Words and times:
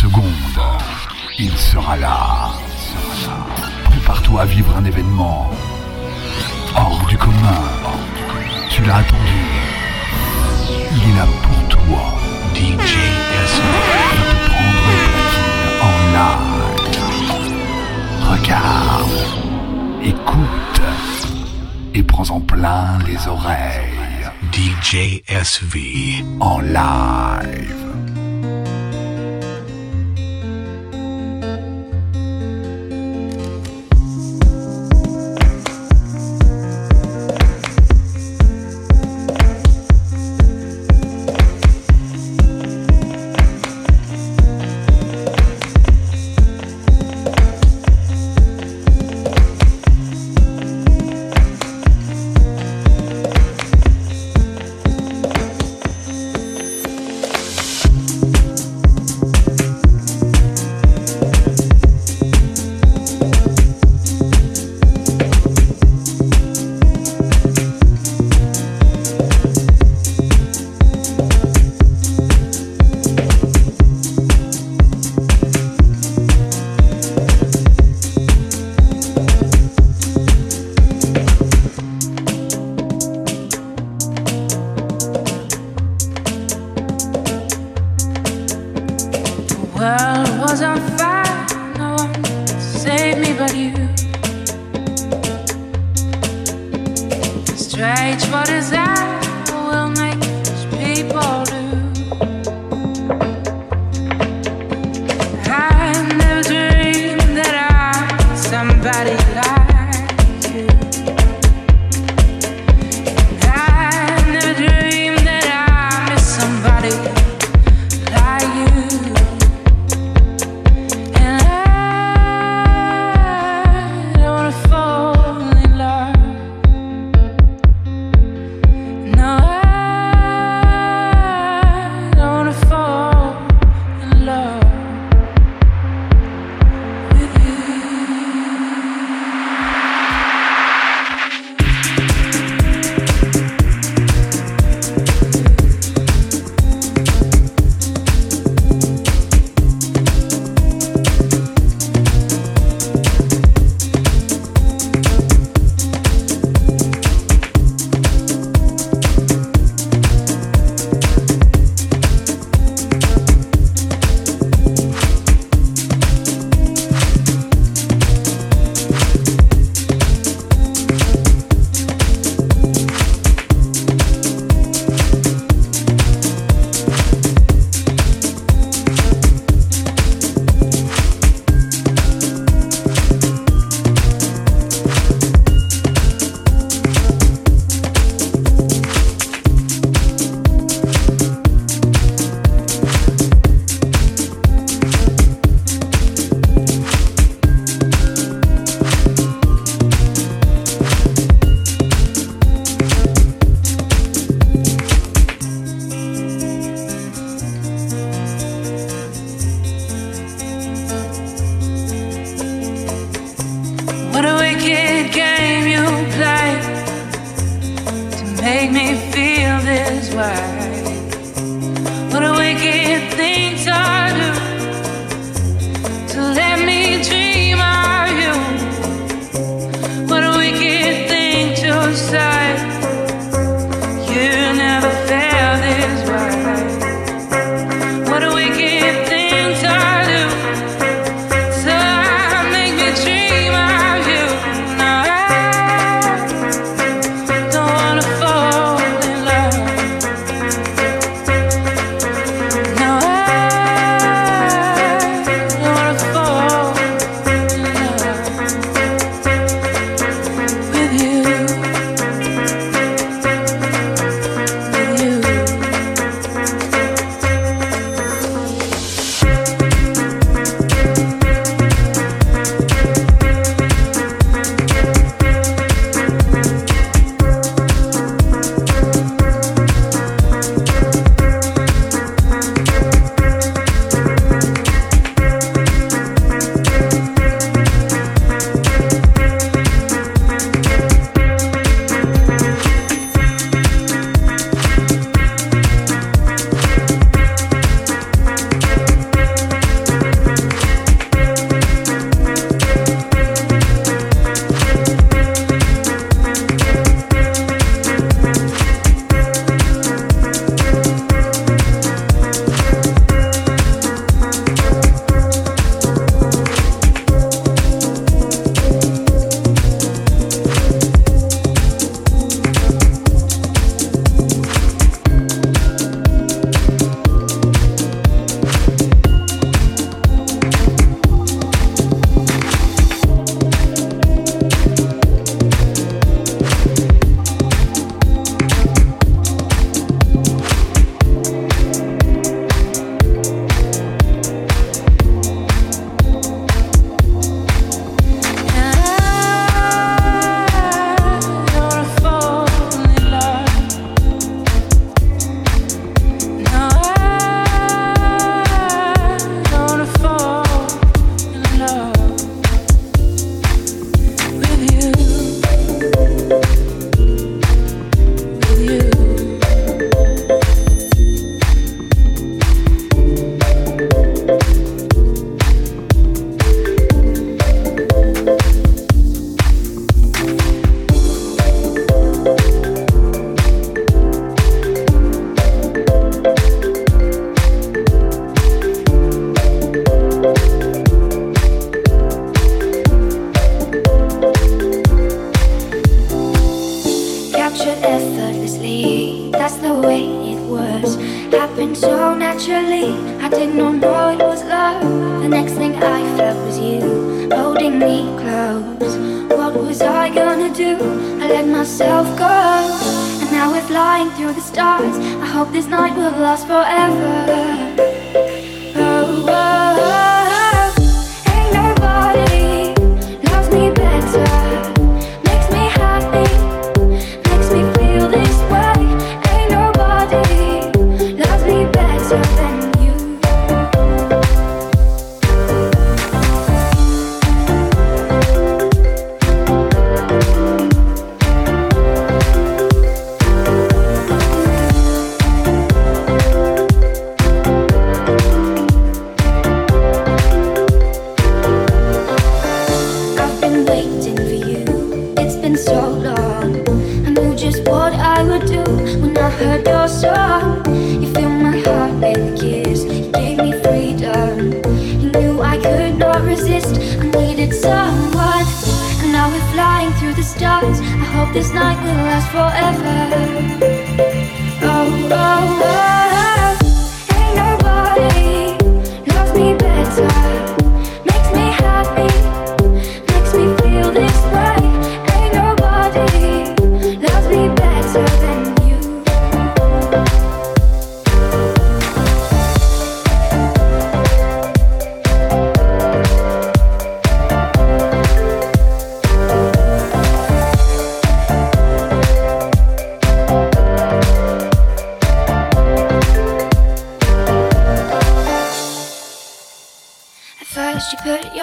seconde, 0.00 0.58
il 1.38 1.54
sera 1.58 1.94
là. 1.94 2.52
Prépare-toi 3.84 4.40
à 4.40 4.44
vivre 4.46 4.74
un 4.74 4.84
événement 4.86 5.50
hors 6.74 7.04
du 7.06 7.18
commun. 7.18 7.62
Tu 8.70 8.82
l'as 8.84 8.96
attendu. 8.96 9.42
Il 10.96 11.10
est 11.10 11.16
là 11.18 11.26
pour 11.42 11.68
toi. 11.68 12.02
DJ. 12.54 12.94
Va 13.36 14.22
te 14.30 14.36
prendre 14.48 14.96
en 15.88 15.96
live. 16.16 17.50
Regarde, 18.30 19.20
écoute 20.02 20.82
et 21.92 22.02
prends-en 22.02 22.40
plein 22.40 22.98
les 23.06 23.28
oreilles. 23.28 24.30
DJ 24.50 25.22
SV 25.28 26.24
en 26.40 26.60
live. 26.60 27.80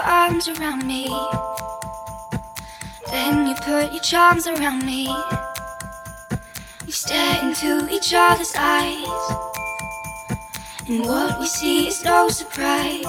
Arms 0.03 0.47
around 0.49 0.85
me. 0.85 1.07
Then 3.11 3.47
you 3.47 3.55
put 3.55 3.93
your 3.93 4.01
charms 4.01 4.45
around 4.45 4.85
me 4.85 5.07
We 6.85 6.91
stare 6.91 7.41
into 7.43 7.87
each 7.89 8.13
other's 8.13 8.53
eyes, 8.57 9.05
and 10.87 11.05
what 11.05 11.39
we 11.39 11.47
see 11.47 11.87
is 11.87 12.03
no 12.03 12.29
surprise. 12.29 13.03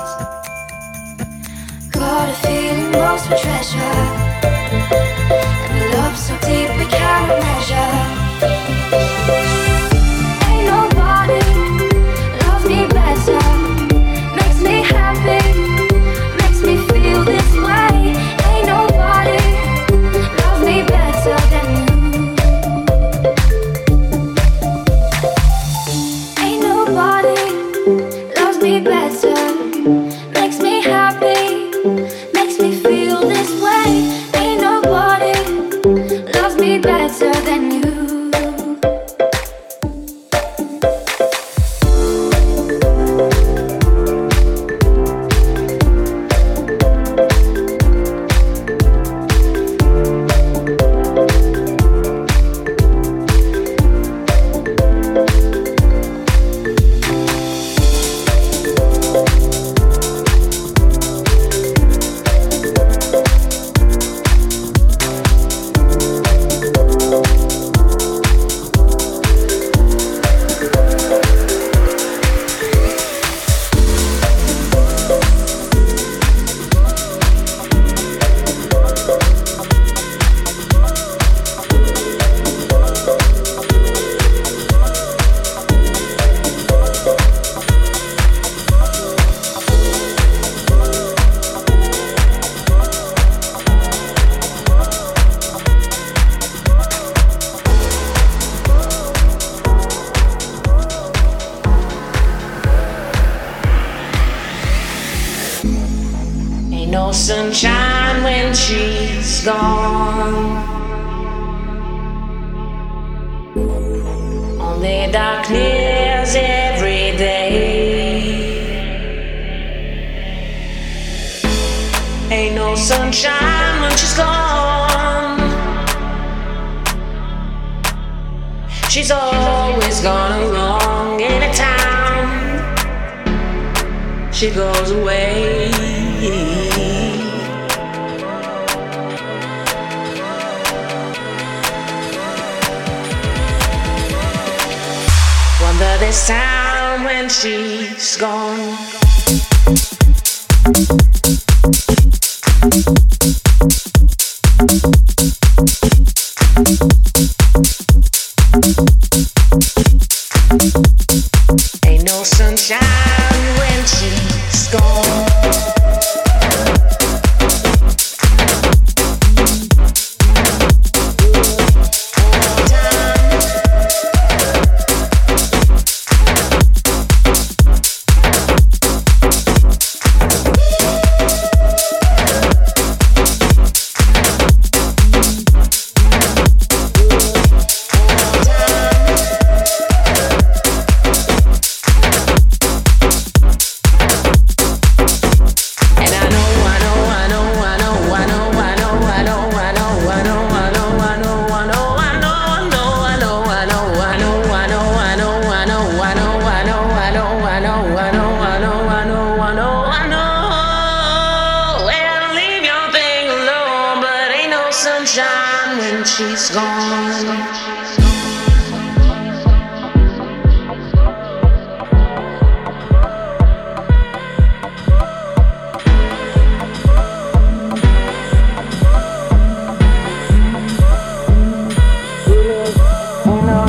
Got 1.91 2.29
a 2.29 2.37
feeling 2.47 2.91
most 2.93 3.27
for 3.27 3.37
treasure, 3.37 3.97
and 5.71 5.83
a 5.83 5.97
love 5.97 6.17
so 6.17 6.35
deep 6.47 6.71
we 6.79 6.87
cannot 6.87 7.41
measure. 7.41 8.78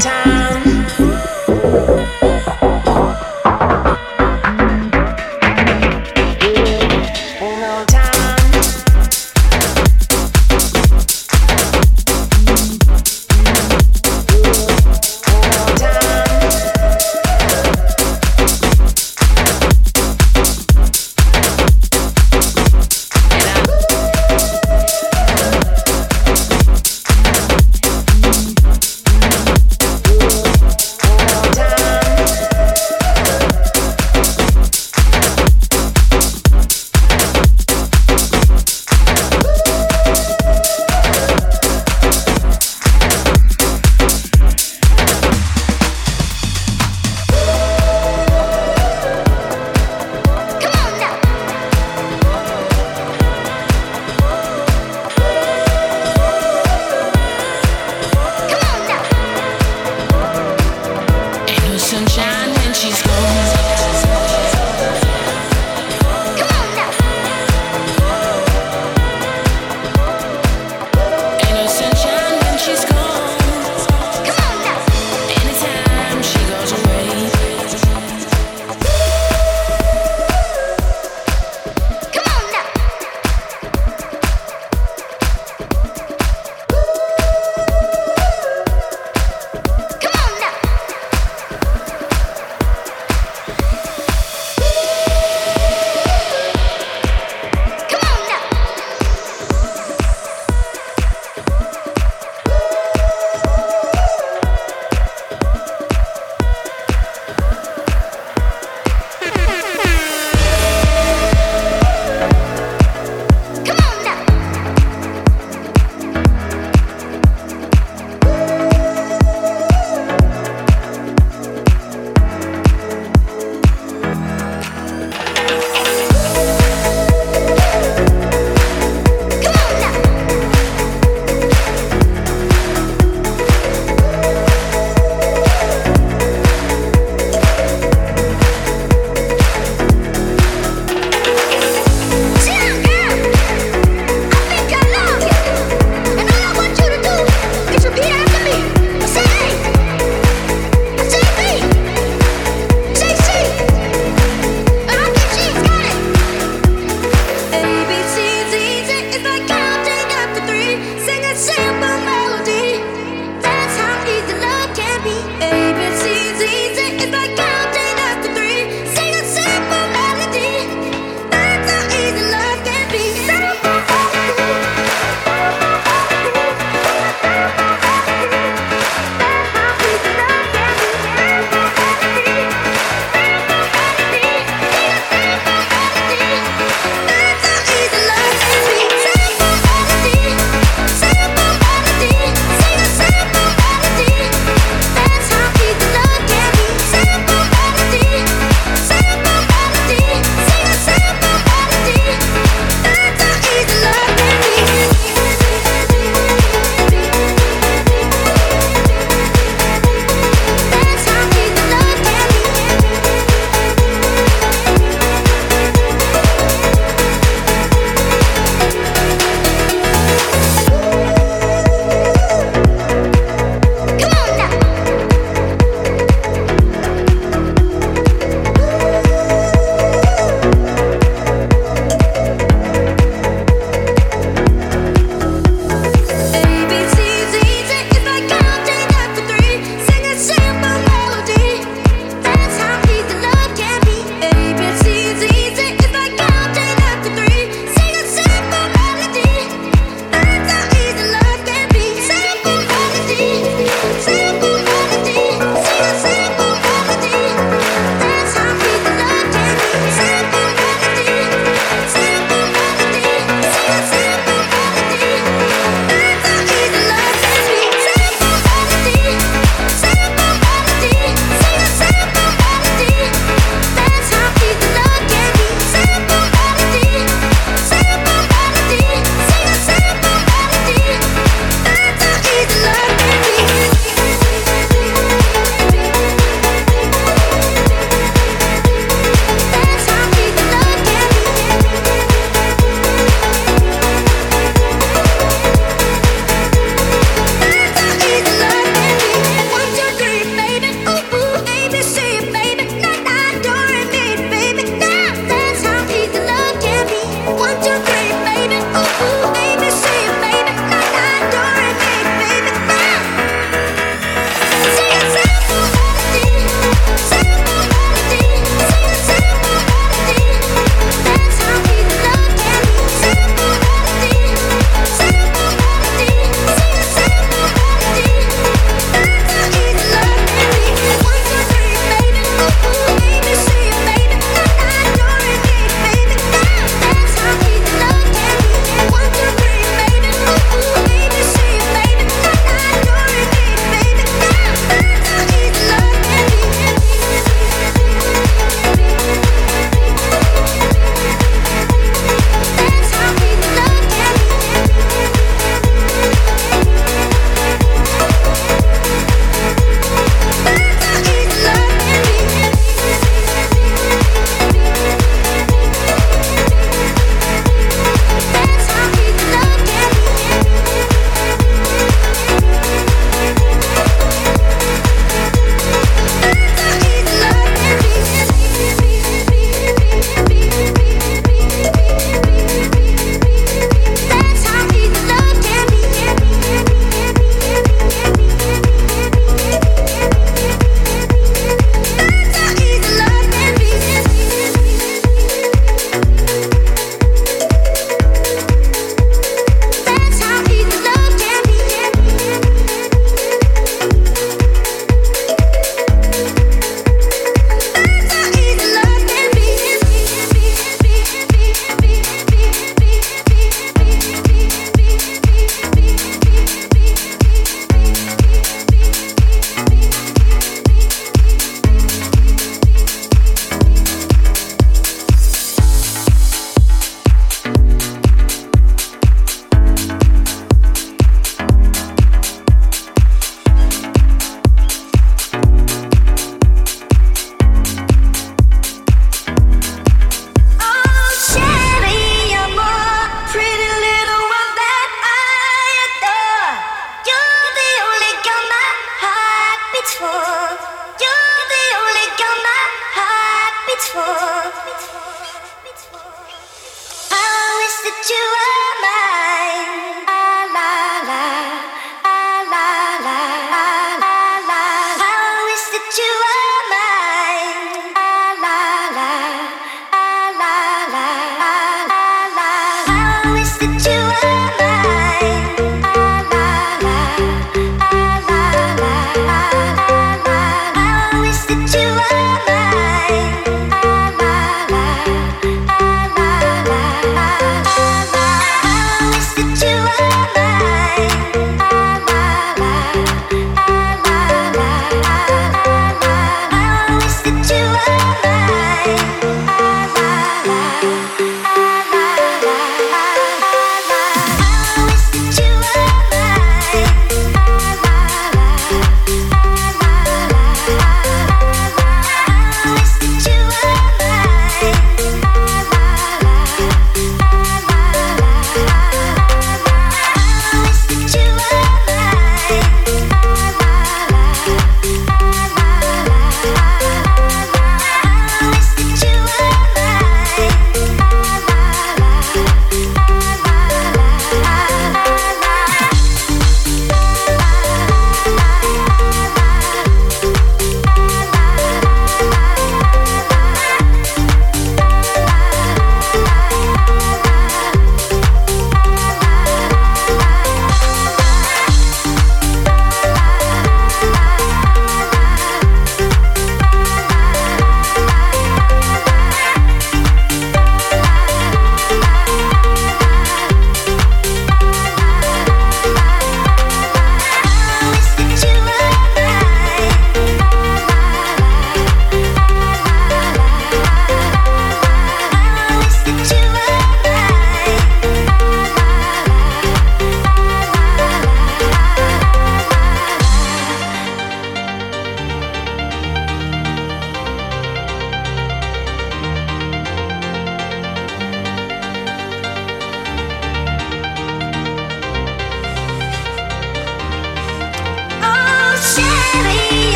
time. 0.00 0.43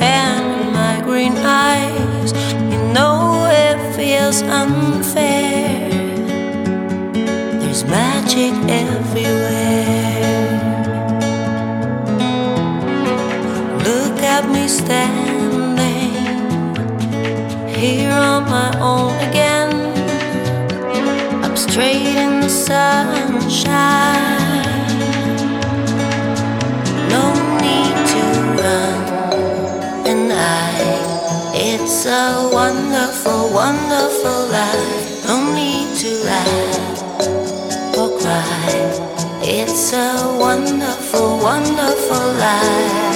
and 0.00 0.72
my 0.72 1.00
green 1.04 1.36
eyes. 1.36 2.32
You 2.72 2.78
know 2.92 3.46
it 3.48 3.78
feels 3.96 4.42
unfair. 4.42 5.88
There's 7.60 7.84
magic 7.84 8.54
everywhere. 8.68 9.82
Look 13.88 14.16
at 14.22 14.44
me 14.50 14.68
standing 14.68 16.12
here 17.68 18.12
on 18.12 18.42
my 18.44 18.70
own 18.80 19.14
again. 19.28 19.72
I'm 21.44 21.56
straight 21.56 22.16
in 22.24 22.40
the 22.40 22.48
sunshine. 22.48 24.41
It's 32.04 32.10
a 32.10 32.50
wonderful, 32.52 33.54
wonderful 33.54 34.46
life. 34.48 35.24
No 35.24 35.54
need 35.54 35.96
to 35.98 36.24
laugh 36.24 37.96
or 37.96 38.18
cry. 38.18 39.38
It's 39.40 39.92
a 39.92 40.36
wonderful, 40.36 41.38
wonderful 41.38 42.32
life. 42.42 43.11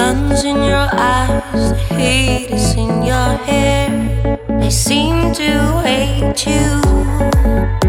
sun's 0.00 0.44
in 0.44 0.56
your 0.56 0.88
eyes, 0.92 1.64
the 1.90 1.94
heat 2.00 2.48
is 2.56 2.74
in 2.74 3.02
your 3.02 3.30
hair. 3.48 3.88
They 4.60 4.70
seem 4.70 5.34
to 5.34 5.50
hate 5.84 6.46
you. 6.46 7.79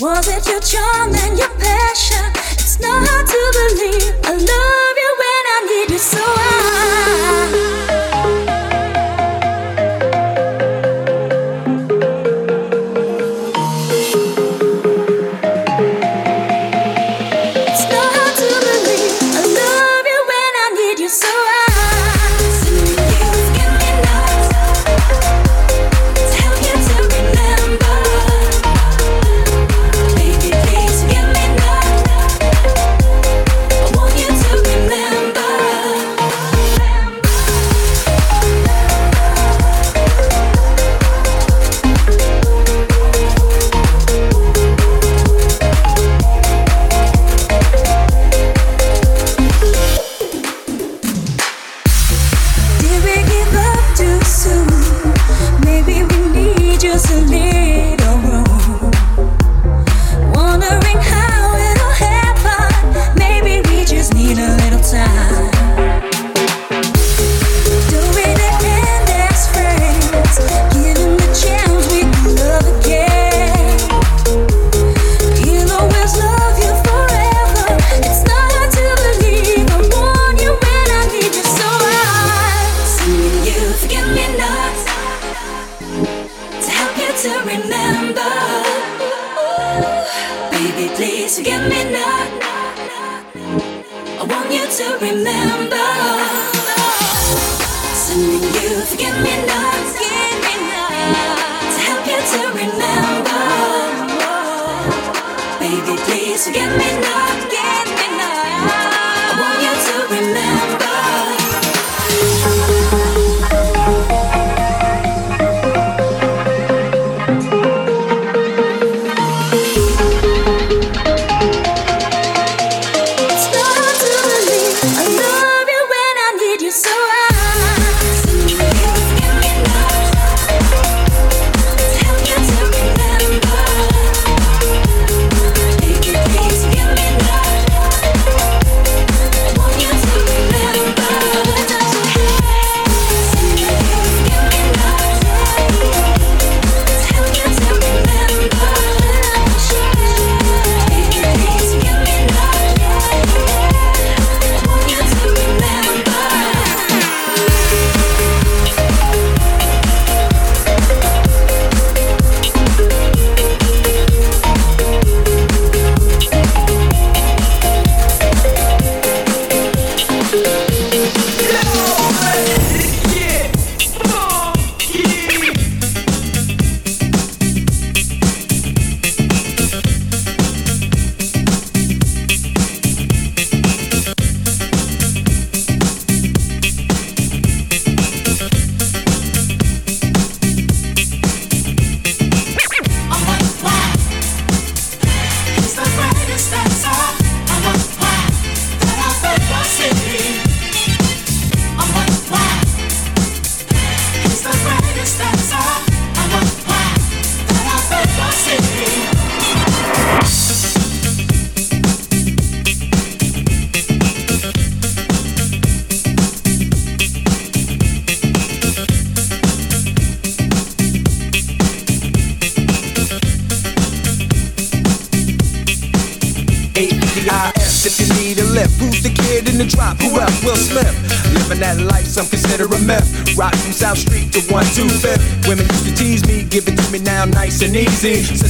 Was 0.00 0.28
it 0.28 0.46
your 0.46 0.60
charm 0.60 1.12
and 1.12 1.36
your 1.36 1.50
passion? 1.58 2.30
It's 2.52 2.78
not 2.78 3.02
hard 3.02 3.26
to 3.26 3.42
believe 3.58 4.14
I 4.22 4.30
love 4.30 4.96
you 5.02 5.12
when 5.18 5.42
I 5.50 5.58
need 5.66 5.90
you 5.90 5.98
so. 5.98 6.22
I 6.22 6.47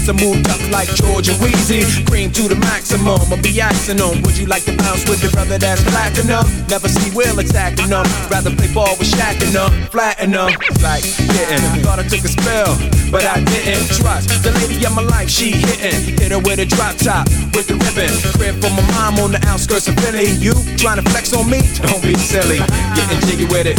I 0.08 0.12
moved 0.16 0.48
up 0.48 0.62
like 0.72 0.88
Georgia 0.96 1.36
Wheezy, 1.36 1.84
cream 2.08 2.32
to 2.32 2.48
the 2.48 2.56
maximum. 2.56 3.20
I'll 3.28 3.42
be 3.44 3.60
asking 3.60 4.00
them, 4.00 4.22
would 4.24 4.38
you 4.38 4.46
like 4.46 4.64
to 4.64 4.72
bounce 4.72 5.04
with 5.04 5.20
your 5.20 5.30
brother 5.32 5.58
that's 5.58 5.84
platinum? 5.84 6.48
Never 6.64 6.88
see 6.88 7.12
Will 7.12 7.36
attacking 7.36 7.92
them. 7.92 8.08
Rather 8.32 8.48
play 8.56 8.72
ball 8.72 8.96
with 8.96 9.12
Shaq 9.12 9.36
and 9.44 9.52
them, 9.52 9.68
flatten 9.92 10.32
them. 10.32 10.48
Like, 10.80 11.04
getting. 11.28 11.60
Thought 11.84 12.00
I 12.00 12.08
took 12.08 12.24
a 12.24 12.32
spell, 12.32 12.72
but 13.12 13.28
I 13.28 13.44
didn't 13.44 13.84
trust. 14.00 14.32
The 14.40 14.48
lady 14.56 14.80
of 14.88 14.96
my 14.96 15.04
life, 15.04 15.28
she 15.28 15.52
hitting. 15.52 16.16
Hit 16.16 16.32
her 16.32 16.40
with 16.40 16.56
a 16.56 16.64
drop 16.64 16.96
top, 16.96 17.28
with 17.52 17.68
the 17.68 17.76
ribbon. 17.76 18.08
Crib 18.32 18.56
for 18.64 18.72
my 18.72 18.84
mom 18.96 19.20
on 19.20 19.36
the 19.36 19.44
outskirts 19.44 19.88
of 19.88 19.94
Philly. 20.00 20.32
You 20.40 20.56
trying 20.80 21.04
to 21.04 21.06
flex 21.12 21.36
on 21.36 21.50
me? 21.52 21.60
Don't 21.84 22.00
be 22.00 22.16
silly. 22.16 22.64
Getting 22.96 23.20
jiggy 23.28 23.44
with 23.44 23.68
it. 23.68 23.76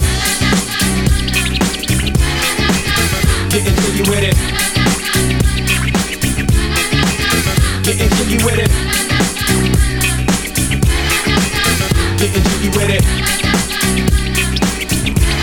Getting 3.49 3.73
jiggy 3.81 4.05
with 4.05 4.29
it. 4.29 4.78
Jiggy 8.29 8.45
with 8.45 8.59
it. 8.59 8.69
Getting 12.19 12.43
jiggy 12.43 12.69
with 12.77 12.89
it. 12.89 13.03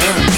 Uh. 0.03 0.36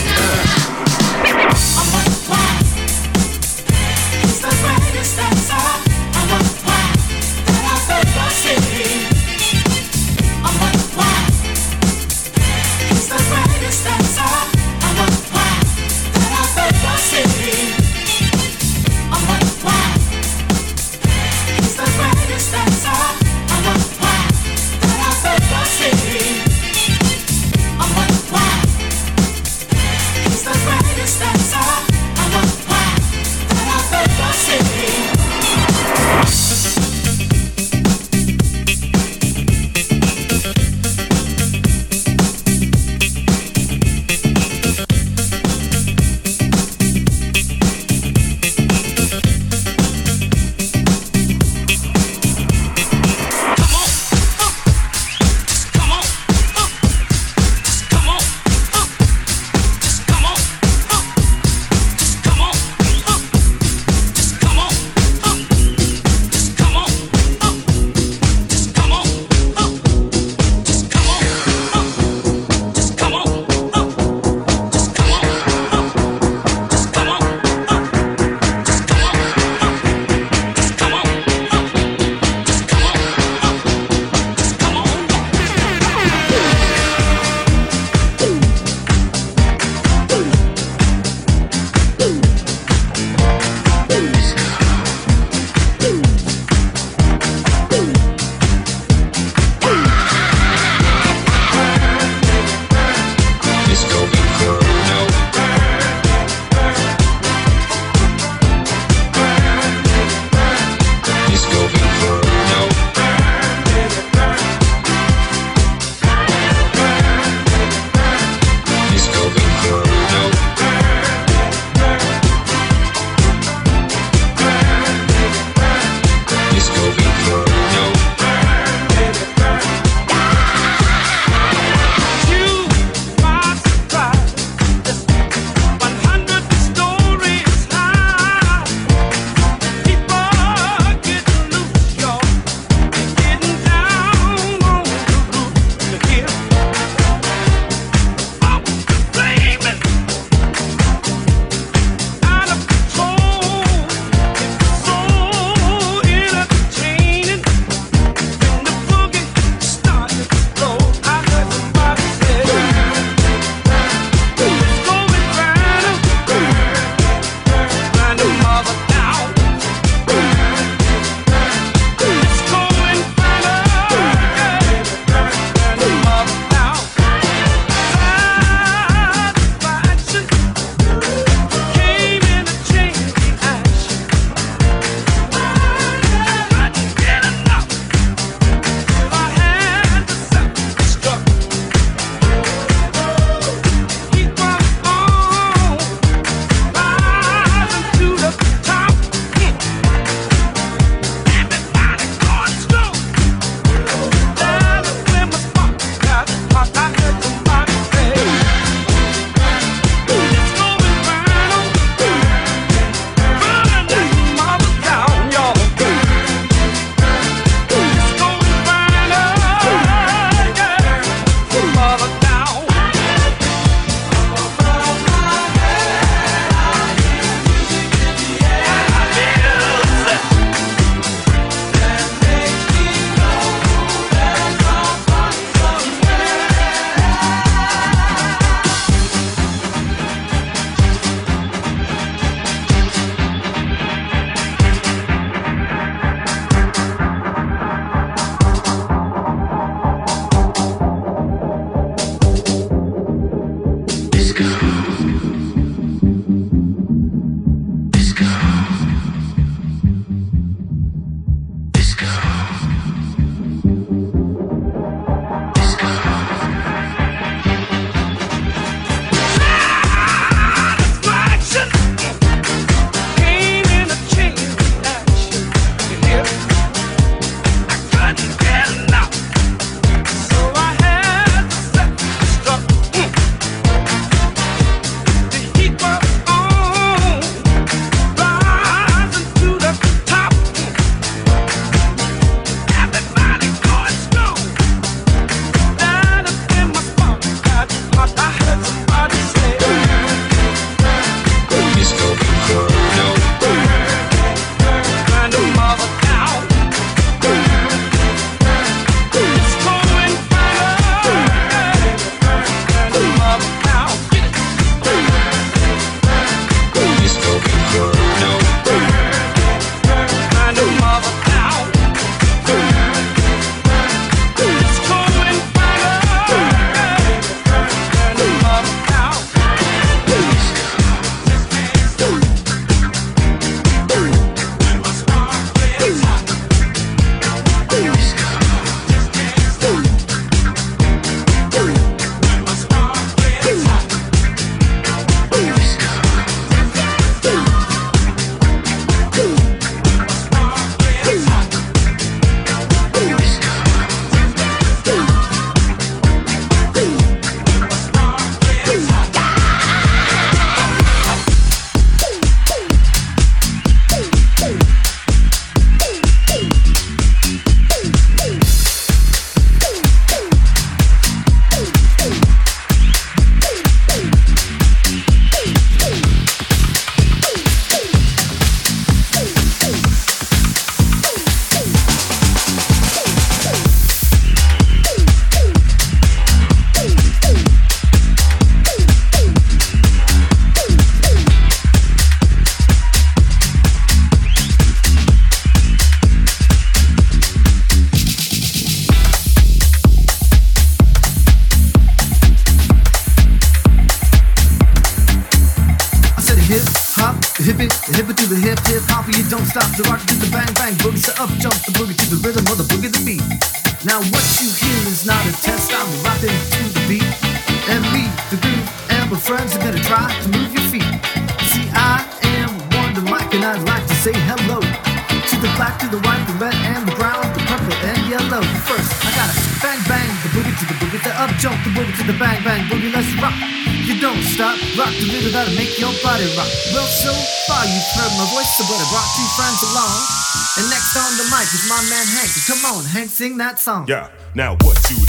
Sing 443.29 443.39
that 443.39 443.59
song. 443.59 443.87
Yeah, 443.87 444.09
now 444.35 444.57
what 444.63 444.79
you 444.91 445.08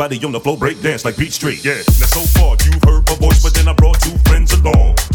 everybody 0.00 0.24
on 0.24 0.30
the 0.30 0.38
floor 0.38 0.56
break 0.56 0.80
dance 0.80 1.04
like 1.04 1.16
Beat 1.16 1.32
Street. 1.32 1.64
Yeah. 1.64 1.74
Now 1.74 2.06
so 2.06 2.20
far 2.38 2.56
you've 2.64 2.82
heard 2.84 3.04
my 3.08 3.16
voice, 3.16 3.42
but 3.42 3.52
then 3.52 3.66
I 3.66 3.72
brought 3.72 4.00
two 4.00 4.16
friends 4.18 4.52
along. 4.52 5.07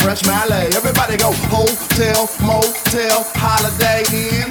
French 0.00 0.24
Malay. 0.26 0.66
Everybody 0.74 1.16
go, 1.16 1.30
hotel, 1.52 2.28
motel, 2.40 3.24
holiday 3.36 4.02
inn. 4.12 4.50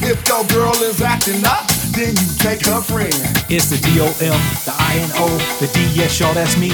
If 0.00 0.26
your 0.28 0.44
girl 0.46 0.74
is 0.82 1.02
acting 1.02 1.44
up, 1.44 1.66
then 1.90 2.14
you 2.14 2.28
take 2.38 2.64
her 2.66 2.80
friend. 2.80 3.12
It's 3.50 3.70
the 3.70 3.78
D-O-M, 3.78 4.38
the 4.64 4.74
I-N-O, 4.78 5.26
the 5.58 5.66
D, 5.74 5.84
yes, 5.94 6.20
y'all, 6.20 6.32
that's 6.34 6.56
me. 6.56 6.70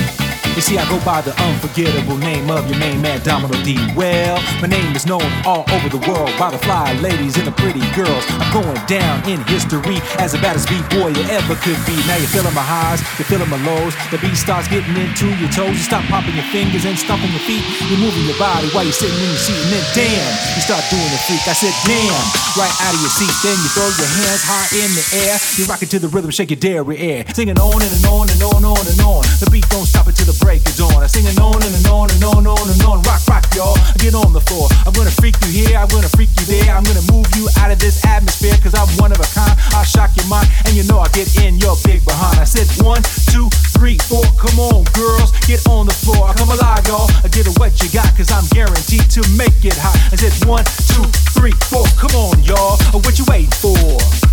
You 0.54 0.62
see, 0.62 0.78
I 0.78 0.86
go 0.86 1.02
by 1.02 1.18
the 1.18 1.34
unforgettable 1.42 2.14
name 2.14 2.46
of 2.46 2.70
your 2.70 2.78
main 2.78 3.02
man, 3.02 3.18
Domino 3.26 3.58
D. 3.66 3.74
Well, 3.98 4.38
my 4.62 4.70
name 4.70 4.94
is 4.94 5.02
known 5.02 5.26
all 5.42 5.66
over 5.74 5.90
the 5.90 5.98
world 6.06 6.30
by 6.38 6.54
the 6.54 6.62
fly 6.62 6.94
ladies 7.02 7.34
and 7.34 7.42
the 7.42 7.50
pretty 7.58 7.82
girls. 7.98 8.22
I'm 8.38 8.46
going 8.54 8.78
down 8.86 9.26
in 9.26 9.42
history 9.50 9.98
as 10.22 10.30
the 10.30 10.38
baddest 10.38 10.70
B-boy 10.70 11.10
you 11.10 11.26
ever 11.34 11.58
could 11.58 11.74
be. 11.90 11.98
Now 12.06 12.22
you're 12.22 12.30
feeling 12.30 12.54
my 12.54 12.62
highs, 12.62 13.02
you're 13.18 13.26
feeling 13.26 13.50
my 13.50 13.58
lows. 13.66 13.98
The 14.14 14.18
beat 14.22 14.38
starts 14.38 14.70
getting 14.70 14.94
into 14.94 15.26
your 15.42 15.50
toes. 15.50 15.74
You 15.74 15.82
stop 15.82 16.06
popping 16.06 16.38
your 16.38 16.46
fingers 16.54 16.86
and 16.86 16.94
stomping 16.94 17.34
your 17.34 17.42
feet. 17.42 17.66
You're 17.90 17.98
moving 17.98 18.22
your 18.22 18.38
body 18.38 18.70
while 18.70 18.86
you're 18.86 18.94
sitting 18.94 19.18
in 19.18 19.34
your 19.34 19.42
seat. 19.42 19.58
And 19.58 19.74
then, 19.74 19.86
damn, 19.90 20.30
you 20.54 20.62
start 20.62 20.86
doing 20.86 21.10
the 21.10 21.18
freak. 21.26 21.42
I 21.50 21.58
said, 21.58 21.74
damn, 21.82 22.14
right 22.54 22.70
out 22.78 22.94
of 22.94 23.02
your 23.02 23.10
seat. 23.10 23.34
Then 23.42 23.58
you 23.58 23.70
throw 23.74 23.90
your 23.90 24.06
hands 24.22 24.46
high 24.46 24.70
in 24.70 24.90
the 24.94 25.04
air. 25.18 25.34
You 25.58 25.66
rock 25.66 25.82
it 25.82 25.90
to 25.90 25.98
the 25.98 26.06
rhythm, 26.06 26.30
shake 26.30 26.54
your 26.54 26.62
dairy 26.62 26.94
air. 27.02 27.26
Singing 27.34 27.58
on 27.58 27.82
and, 27.82 27.90
on 28.06 28.30
and 28.30 28.38
on 28.38 28.62
and 28.62 28.70
on 28.70 28.84
and 28.86 29.00
on. 29.02 29.26
The 29.42 29.50
beat 29.50 29.66
don't 29.66 29.90
stop 29.90 30.06
until 30.06 30.30
the 30.30 30.38
break 30.44 30.60
of 30.68 30.76
dawn. 30.76 31.00
I 31.00 31.08
sing 31.08 31.24
it 31.24 31.40
on 31.40 31.56
and, 31.64 31.72
and 31.72 31.88
on 31.88 32.12
and 32.12 32.20
on 32.20 32.44
and 32.44 32.52
on 32.52 32.66
and 32.68 32.82
on. 32.84 33.00
Rock, 33.08 33.24
rock, 33.32 33.48
y'all. 33.56 33.80
Get 33.96 34.12
on 34.12 34.36
the 34.36 34.44
floor. 34.44 34.68
I'm 34.84 34.92
gonna 34.92 35.10
freak 35.10 35.40
you 35.40 35.64
here. 35.64 35.80
I'm 35.80 35.88
gonna 35.88 36.12
freak 36.12 36.28
you 36.36 36.44
there. 36.44 36.76
I'm 36.76 36.84
gonna 36.84 37.02
move 37.08 37.24
you 37.32 37.48
out 37.56 37.72
of 37.72 37.80
this 37.80 38.04
atmosphere. 38.04 38.52
Cause 38.60 38.76
I'm 38.76 38.86
one 39.00 39.10
of 39.10 39.18
a 39.18 39.28
kind. 39.32 39.56
I'll 39.72 39.88
shock 39.88 40.12
your 40.20 40.28
mind. 40.28 40.52
And 40.68 40.76
you 40.76 40.84
know 40.84 41.00
I 41.00 41.08
get 41.16 41.32
in 41.40 41.56
your 41.64 41.74
big 41.88 42.04
behind. 42.04 42.36
I 42.38 42.44
said 42.44 42.68
one, 42.84 43.00
two, 43.32 43.48
three, 43.72 43.96
four. 44.04 44.22
Come 44.36 44.60
on, 44.60 44.84
girls. 44.92 45.32
Get 45.48 45.64
on 45.66 45.88
the 45.88 45.96
floor. 45.96 46.28
I 46.28 46.36
come 46.36 46.52
alive, 46.52 46.84
y'all. 46.86 47.08
I 47.24 47.32
get 47.32 47.48
it 47.48 47.56
what 47.56 47.72
you 47.80 47.88
got. 47.88 48.12
Cause 48.12 48.28
I'm 48.28 48.44
guaranteed 48.52 49.08
to 49.16 49.24
make 49.40 49.64
it 49.64 49.80
hot. 49.80 49.96
I 50.12 50.16
said 50.20 50.36
one, 50.44 50.64
two, 50.92 51.08
three, 51.32 51.56
four. 51.72 51.88
Come 51.96 52.12
on, 52.20 52.44
y'all. 52.44 52.76
What 52.92 53.16
you 53.18 53.24
waiting 53.24 53.56
for? 53.64 54.23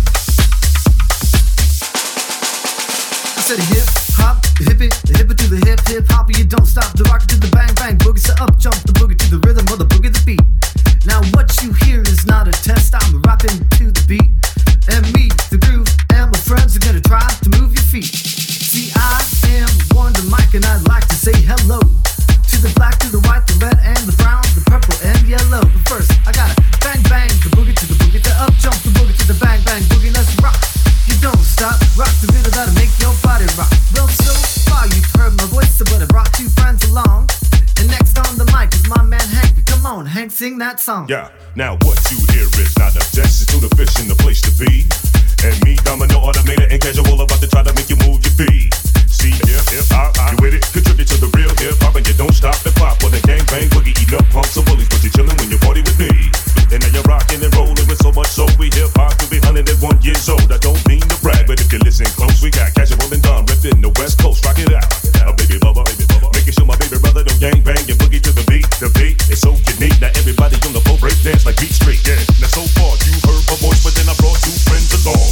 Said 3.42 3.58
hip 3.74 3.82
hop, 4.22 4.38
the 4.54 4.70
hip 4.70 4.80
it, 4.86 4.94
the 5.02 5.18
hip 5.18 5.26
it 5.26 5.36
to 5.42 5.50
the 5.50 5.58
hip 5.66 5.82
hip 5.90 6.06
hop, 6.06 6.30
you 6.30 6.46
don't 6.46 6.64
stop 6.64 6.94
the 6.94 7.02
rock 7.10 7.26
it 7.26 7.34
to 7.34 7.38
the 7.42 7.50
bang 7.50 7.74
bang 7.74 7.98
boogie, 7.98 8.22
so 8.22 8.30
up 8.38 8.54
jump 8.54 8.78
the 8.86 8.94
boogie 8.94 9.18
to 9.18 9.34
the 9.34 9.42
rhythm 9.42 9.66
of 9.66 9.82
the 9.82 9.88
boogie 9.90 10.14
the 10.14 10.22
beat. 10.22 10.46
Now 11.02 11.18
what 11.34 11.50
you 11.58 11.74
hear 11.82 12.06
is 12.06 12.22
not 12.22 12.46
a 12.46 12.54
test, 12.54 12.94
I'm 12.94 13.18
rocking 13.26 13.58
to 13.82 13.90
the 13.90 14.04
beat, 14.06 14.30
and 14.94 15.02
me, 15.10 15.26
the 15.50 15.58
groove, 15.58 15.90
and 16.14 16.30
my 16.30 16.38
friends 16.38 16.78
are 16.78 16.84
gonna 16.86 17.02
try 17.02 17.18
to 17.18 17.48
move 17.58 17.74
your 17.74 17.82
feet. 17.82 18.14
See, 18.14 18.94
I 18.94 19.18
am 19.58 19.68
Wonder 19.90 20.22
Mike, 20.30 20.54
and 20.54 20.62
I'd 20.62 20.86
like 20.86 21.10
to 21.10 21.18
say 21.18 21.34
hello 21.34 21.82
to 21.82 22.56
the 22.62 22.70
black, 22.78 23.02
to 23.02 23.10
the 23.10 23.26
white, 23.26 23.42
the 23.50 23.58
red, 23.58 23.74
and 23.82 23.98
the 24.06 24.14
brown, 24.22 24.46
the 24.54 24.62
purple, 24.70 24.94
and 25.02 25.18
yellow. 25.26 25.66
But 25.66 25.82
first, 25.90 26.14
I 26.24 26.30
gotta 26.30 26.54
bang 26.78 27.02
bang 27.10 27.26
the 27.42 27.50
boogie 27.58 27.74
to 27.74 27.86
the 27.90 27.98
boogie, 27.98 28.22
the 28.22 28.30
up 28.38 28.54
jump 28.62 28.78
the 28.86 28.94
boogie 28.94 29.18
to 29.18 29.26
the 29.26 29.38
bang 29.42 29.58
bang 29.66 29.82
boogie. 29.90 30.14
Let's 30.14 30.30
rock. 30.38 30.54
Don't 31.22 31.38
stop, 31.38 31.78
rock 31.94 32.10
the 32.18 32.26
make 32.74 32.90
your 32.98 33.14
body 33.22 33.46
rock. 33.54 33.70
Well, 33.94 34.10
so 34.10 34.34
far 34.66 34.90
you've 34.90 35.06
heard 35.14 35.38
my 35.38 35.46
voice, 35.54 35.78
but 35.78 36.02
I 36.02 36.06
brought 36.10 36.34
two 36.34 36.50
friends 36.58 36.82
along. 36.90 37.30
And 37.78 37.86
next 37.86 38.18
on 38.18 38.34
the 38.34 38.46
mic 38.50 38.74
is 38.74 38.82
my 38.90 39.06
man 39.06 39.22
Hank. 39.30 39.54
Come 39.70 39.86
on, 39.86 40.04
Hank, 40.04 40.32
sing 40.32 40.58
that 40.58 40.80
song. 40.80 41.06
Yeah, 41.08 41.30
now 41.54 41.78
what 41.86 42.02
you 42.10 42.18
hear 42.34 42.50
is 42.58 42.74
not 42.74 42.98
it's 42.98 43.46
to 43.46 43.56
the 43.62 43.70
fish 43.78 44.02
in 44.02 44.10
the 44.10 44.18
place 44.18 44.42
to 44.42 44.50
be. 44.58 44.82
And 45.46 45.54
me, 45.62 45.78
domino, 45.86 46.18
automated, 46.18 46.74
and 46.74 46.82
casual, 46.82 47.22
about 47.22 47.38
to 47.38 47.46
try 47.46 47.62
to 47.62 47.72
make 47.78 47.86
you 47.86 48.02
move 48.02 48.18
your 48.26 48.34
feet. 48.34 48.74
See, 49.06 49.30
hip, 49.46 49.62
hip, 49.70 49.86
hop, 49.94 50.18
you 50.18 50.42
with 50.42 50.58
it? 50.58 50.66
Contribute 50.74 51.06
to 51.06 51.22
the 51.22 51.30
real 51.38 51.54
hip 51.62 51.78
hop, 51.86 51.94
and 51.94 52.02
you 52.02 52.18
don't 52.18 52.34
stop 52.34 52.58
the 52.66 52.74
pop. 52.74 52.98
For 52.98 53.14
the 53.14 53.22
gang 53.22 53.46
bang 53.46 53.70
boogie, 53.70 53.94
eating 53.94 54.18
up 54.18 54.26
punks 54.34 54.58
and 54.58 54.66
bullies, 54.66 54.90
but 54.90 54.98
you're 55.06 55.14
chilling 55.14 55.38
when 55.38 55.54
you 55.54 55.58
party 55.62 55.86
with 55.86 55.98
me. 56.02 56.51
And 56.72 56.80
now 56.80 56.88
you're 56.88 57.04
rocking 57.04 57.44
and 57.44 57.52
rolling 57.52 57.84
with 57.84 58.00
so 58.00 58.08
much 58.16 58.32
so 58.32 58.48
we 58.56 58.72
hip 58.72 58.96
hop 58.96 59.12
to 59.20 59.28
be 59.28 59.36
101 59.44 59.76
years 60.00 60.24
old. 60.32 60.48
I 60.48 60.56
don't 60.56 60.80
mean 60.88 61.04
to 61.04 61.18
brag, 61.20 61.44
but 61.44 61.60
if 61.60 61.68
you 61.68 61.76
listen 61.84 62.08
close, 62.16 62.40
we 62.40 62.48
got 62.48 62.72
casual 62.72 63.04
and 63.12 63.20
done 63.20 63.44
ripping 63.44 63.84
the 63.84 63.92
West 64.00 64.16
Coast, 64.16 64.40
rock 64.48 64.56
it 64.56 64.72
out. 64.72 64.88
A 65.20 65.36
baby 65.36 65.60
bubba, 65.60 65.84
baby 65.84 66.08
bubba, 66.08 66.32
making 66.32 66.56
sure 66.56 66.64
my 66.64 66.72
baby 66.80 66.96
brother 66.96 67.28
don't 67.28 67.36
gang 67.36 67.60
bang 67.60 67.84
and 67.92 67.98
boogie 68.00 68.24
to 68.24 68.32
the 68.32 68.40
beat. 68.48 68.64
The 68.80 68.88
beat 68.96 69.20
is 69.28 69.44
so 69.44 69.52
unique. 69.76 70.00
Now 70.00 70.16
everybody 70.16 70.56
on 70.64 70.72
the 70.72 70.80
floor 70.80 70.96
break 70.96 71.20
dance 71.20 71.44
like 71.44 71.60
Beat 71.60 71.76
Street. 71.76 72.00
Yeah. 72.08 72.16
Now 72.40 72.48
so 72.48 72.64
far 72.72 72.96
you 73.04 73.20
heard 73.20 73.44
my 73.52 73.56
voice, 73.60 73.84
but 73.84 73.92
then 73.92 74.08
I 74.08 74.16
brought 74.16 74.40
two 74.40 74.56
friends 74.64 74.96
along. 75.04 75.28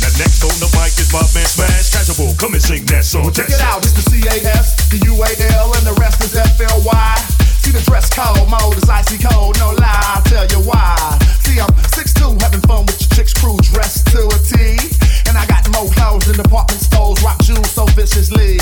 Now 0.00 0.08
next 0.16 0.40
on 0.40 0.56
the 0.56 0.72
mic 0.72 0.96
is 0.96 1.12
my 1.12 1.20
man 1.36 1.44
Smash 1.52 1.92
Casual. 1.92 2.32
Come 2.40 2.56
and 2.56 2.64
sing 2.64 2.88
that 2.88 3.04
song. 3.04 3.28
Well, 3.28 3.36
check 3.36 3.52
it 3.52 3.60
out. 3.60 3.84
It's 3.84 3.92
the 3.92 4.08
CAS, 4.08 4.88
the 4.88 5.04
UAL, 5.04 5.68
and 5.76 5.84
the 5.84 5.92
rest 6.00 6.24
is 6.24 6.32
FLY. 6.32 7.47
See 7.68 7.76
the 7.76 7.84
dress 7.84 8.08
code, 8.08 8.48
mode 8.48 8.80
is 8.80 8.88
icy 8.88 9.20
cold, 9.20 9.60
no 9.60 9.76
lie, 9.76 10.16
I'll 10.16 10.24
tell 10.24 10.48
you 10.48 10.64
why. 10.64 10.96
See, 11.44 11.60
I'm 11.60 11.68
6'2, 11.92 12.40
having 12.40 12.64
fun 12.64 12.88
with 12.88 12.96
your 12.96 13.12
chick's 13.12 13.36
crew, 13.36 13.60
dressed 13.60 14.08
to 14.16 14.24
a 14.24 14.38
T. 14.40 14.80
And 15.28 15.36
I 15.36 15.44
got 15.44 15.68
more 15.76 15.84
clothes 15.92 16.24
than 16.24 16.40
department 16.40 16.80
stores, 16.80 17.20
rock 17.20 17.36
jewels 17.44 17.68
so 17.68 17.84
viciously. 17.92 18.56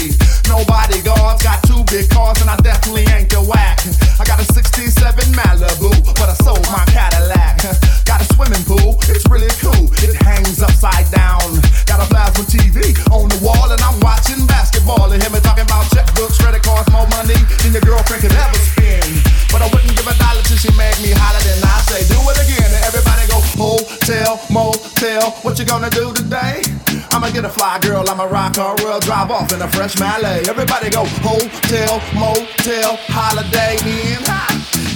No 0.50 0.66
bodyguards, 0.66 1.38
got 1.46 1.62
two 1.70 1.86
big 1.86 2.11
cars, 2.11 2.42
and 2.42 2.50
I 2.50 2.59
definitely 2.66 3.07
ain't 3.14 3.30
the 3.30 3.46
whack. 3.46 3.78
I 4.18 4.26
got 4.26 4.42
a 4.42 4.46
67 4.50 4.90
Malibu, 5.38 5.94
but 6.18 6.26
I 6.26 6.34
sold 6.42 6.66
my 6.74 6.82
Cadillac. 6.90 7.62
Got 8.11 8.26
a 8.26 8.26
swimming 8.34 8.66
pool, 8.66 8.98
it's 9.07 9.22
really 9.30 9.54
cool, 9.62 9.86
it 10.02 10.18
hangs 10.26 10.59
upside 10.59 11.07
down. 11.14 11.46
Got 11.86 12.02
a 12.02 12.11
plasma 12.11 12.42
TV 12.42 12.90
on 13.14 13.30
the 13.30 13.38
wall, 13.38 13.70
and 13.70 13.78
I'm 13.86 14.02
watching 14.02 14.42
basketball. 14.50 15.14
And 15.14 15.22
him 15.22 15.30
and 15.30 15.44
talking 15.46 15.62
about 15.62 15.86
checkbooks, 15.94 16.42
credit 16.42 16.66
cards, 16.66 16.90
more 16.90 17.07
money 17.14 17.38
than 17.62 17.70
your 17.70 17.86
girlfriend 17.86 18.26
could 18.26 18.34
ever 18.34 18.59
spend 18.59 18.95
again. 18.97 19.22
But 19.53 19.62
I 19.62 19.68
wouldn't 19.72 19.94
give 19.97 20.07
a 20.07 20.16
dollar 20.18 20.42
till 20.42 20.57
she 20.57 20.70
make 20.76 20.97
me 21.01 21.12
holler. 21.12 21.40
Then 21.44 21.61
I 21.64 21.80
say, 21.88 22.03
do 22.09 22.18
it 22.28 22.38
again. 22.40 22.68
And 22.68 22.84
everybody 22.84 23.26
go, 23.28 23.38
hotel, 23.57 24.40
motel. 24.51 25.30
What 25.42 25.59
you 25.59 25.64
gonna 25.64 25.90
do 25.90 26.12
today? 26.12 26.62
I'ma 27.12 27.30
get 27.30 27.44
a 27.44 27.49
fly 27.49 27.78
girl, 27.80 28.09
I'ma 28.09 28.24
rock 28.24 28.57
her 28.57 28.74
world, 28.84 29.03
drive 29.03 29.30
off 29.30 29.53
in 29.53 29.62
a 29.62 29.68
fresh 29.68 29.99
Malay. 29.99 30.44
Everybody 30.49 30.90
go, 30.90 31.05
hotel, 31.22 32.01
motel, 32.14 32.97
Holiday 33.09 33.76
Inn. 33.84 34.24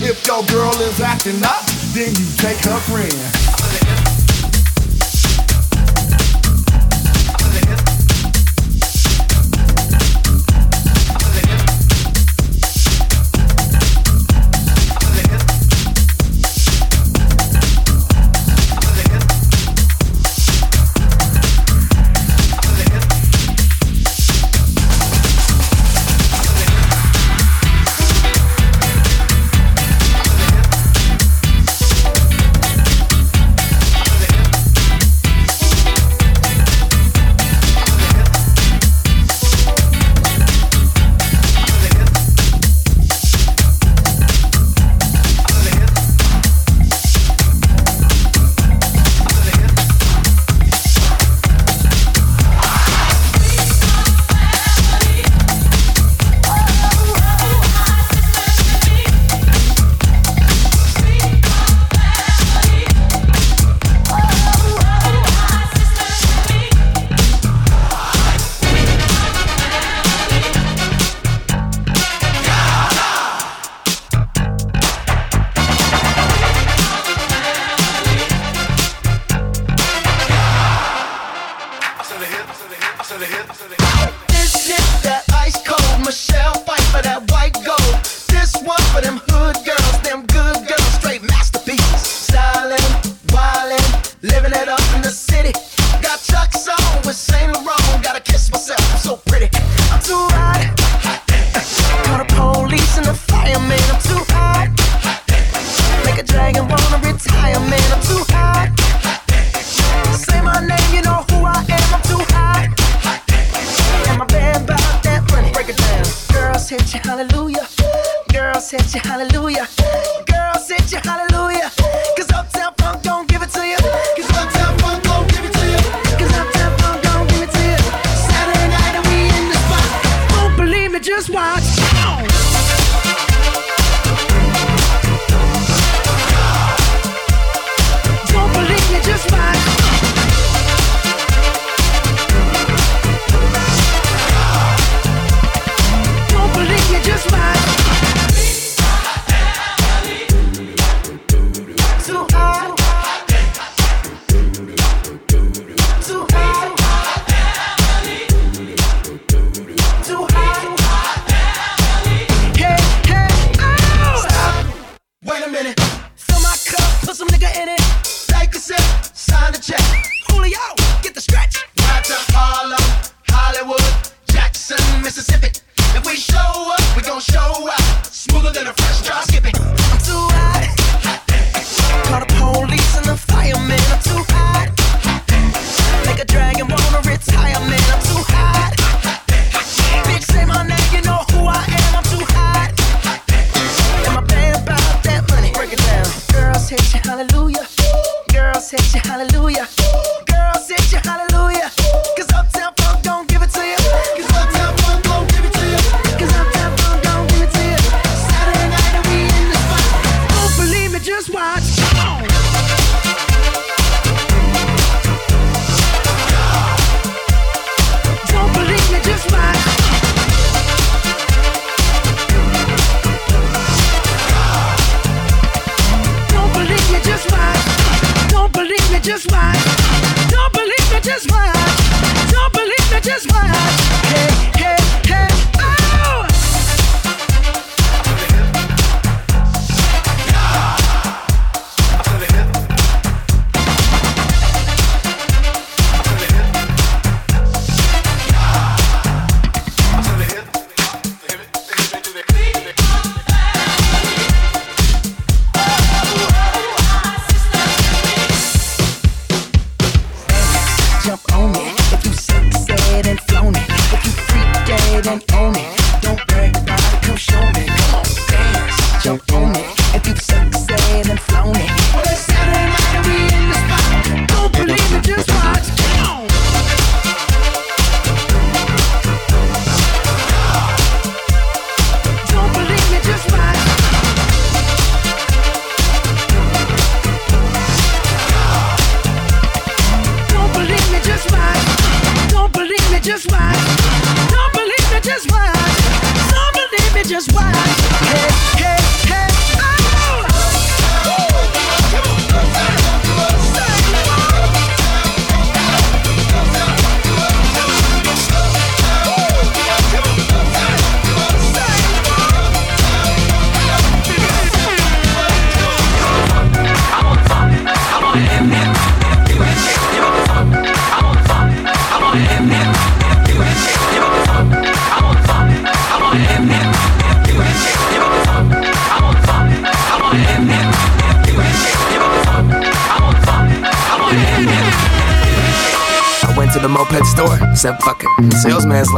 If 0.02 0.26
your 0.26 0.42
girl 0.46 0.74
is 0.80 1.00
acting 1.00 1.42
up, 1.44 1.64
then 1.92 2.12
you 2.14 2.26
take 2.36 2.58
her 2.64 2.80
friend. 2.88 3.39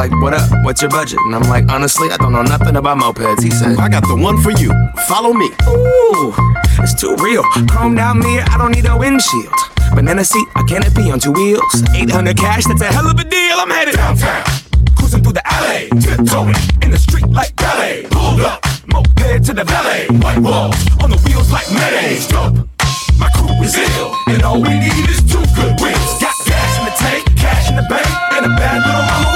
Like, 0.08 0.20
what 0.20 0.34
up? 0.34 0.50
What's 0.64 0.82
your 0.82 0.90
budget? 0.90 1.18
And 1.26 1.34
I'm 1.34 1.48
like, 1.48 1.70
honestly, 1.70 2.10
I 2.10 2.16
don't 2.16 2.32
know 2.32 2.42
nothing 2.42 2.74
about 2.74 2.98
mopeds. 2.98 3.40
He 3.40 3.50
said, 3.50 3.78
I 3.78 3.88
got 3.88 4.02
the 4.08 4.16
one 4.16 4.36
for 4.42 4.50
you. 4.50 4.74
Follow 5.06 5.32
me. 5.32 5.46
Ooh, 5.70 6.34
it's 6.82 6.94
too 7.00 7.14
real. 7.22 7.44
Chromed 7.70 8.00
out 8.00 8.16
mirror, 8.16 8.44
I 8.50 8.58
don't 8.58 8.72
need 8.72 8.86
a 8.86 8.96
windshield. 8.96 9.54
Banana 9.94 10.24
seat, 10.24 10.48
a 10.56 10.64
canopy 10.64 11.12
on 11.12 11.20
two 11.20 11.30
wheels. 11.30 11.70
800 11.94 12.36
cash, 12.36 12.64
that's 12.64 12.80
a 12.80 12.86
hell 12.86 13.06
of 13.06 13.16
a 13.20 13.22
deal. 13.22 13.56
I'm 13.62 13.70
headed 13.70 13.94
downtown, 13.94 14.42
cruising 14.96 15.22
through 15.22 15.38
the 15.38 15.46
alley, 15.46 15.88
tiptoeing 16.02 16.58
in 16.82 16.90
the 16.90 16.98
street 16.98 17.28
like 17.28 17.54
ballet. 17.54 18.02
Pulled 18.10 18.40
up, 18.40 18.64
moped 18.88 19.46
to 19.46 19.52
the 19.54 19.62
valet. 19.62 20.08
White 20.18 20.42
walls 20.42 20.74
on 20.98 21.10
the 21.10 21.20
wheels 21.28 21.52
like 21.52 21.70
mayonnaise. 21.70 22.26
Dope. 22.26 22.66
My 23.22 23.30
crew 23.38 23.54
is 23.62 23.76
ill, 23.78 24.16
and 24.26 24.42
all 24.42 24.60
we 24.60 24.74
need 24.82 25.06
is 25.06 25.22
two 25.22 25.46
good 25.54 25.78
wins. 25.78 26.10
Got 26.18 26.34
gas 26.42 26.78
in 26.80 26.84
the 26.90 26.94
tank, 26.98 27.22
cash 27.38 27.70
in 27.70 27.76
the 27.76 27.86
bank, 27.86 28.10
and 28.34 28.46
a 28.46 28.52
bad 28.58 28.82
little 28.82 29.06
mama 29.06 29.31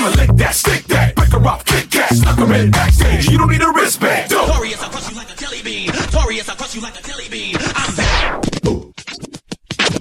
I'ma 0.00 0.16
lick 0.16 0.30
that, 0.36 0.54
stick 0.54 0.84
that, 0.84 1.14
break 1.14 1.28
her 1.28 1.46
off, 1.46 1.62
kick 1.66 1.90
cat, 1.90 2.08
stuck 2.14 2.38
her 2.38 2.54
in 2.54 2.70
backstage. 2.70 3.28
You 3.28 3.36
don't 3.36 3.50
need 3.50 3.60
a 3.60 3.70
wristband. 3.70 4.30
Notorious, 4.30 4.82
I 4.82 4.88
crush 4.88 5.10
you 5.10 5.16
like 5.18 5.30
a 5.30 5.36
jelly 5.36 5.60
bean. 5.62 5.88
Notorious, 5.88 6.48
I 6.48 6.54
crush 6.54 6.74
you 6.74 6.80
like 6.80 6.98
a 6.98 7.02
jelly 7.02 7.28
bean. 7.28 7.56
I'm 7.76 7.96
back. 7.96 8.40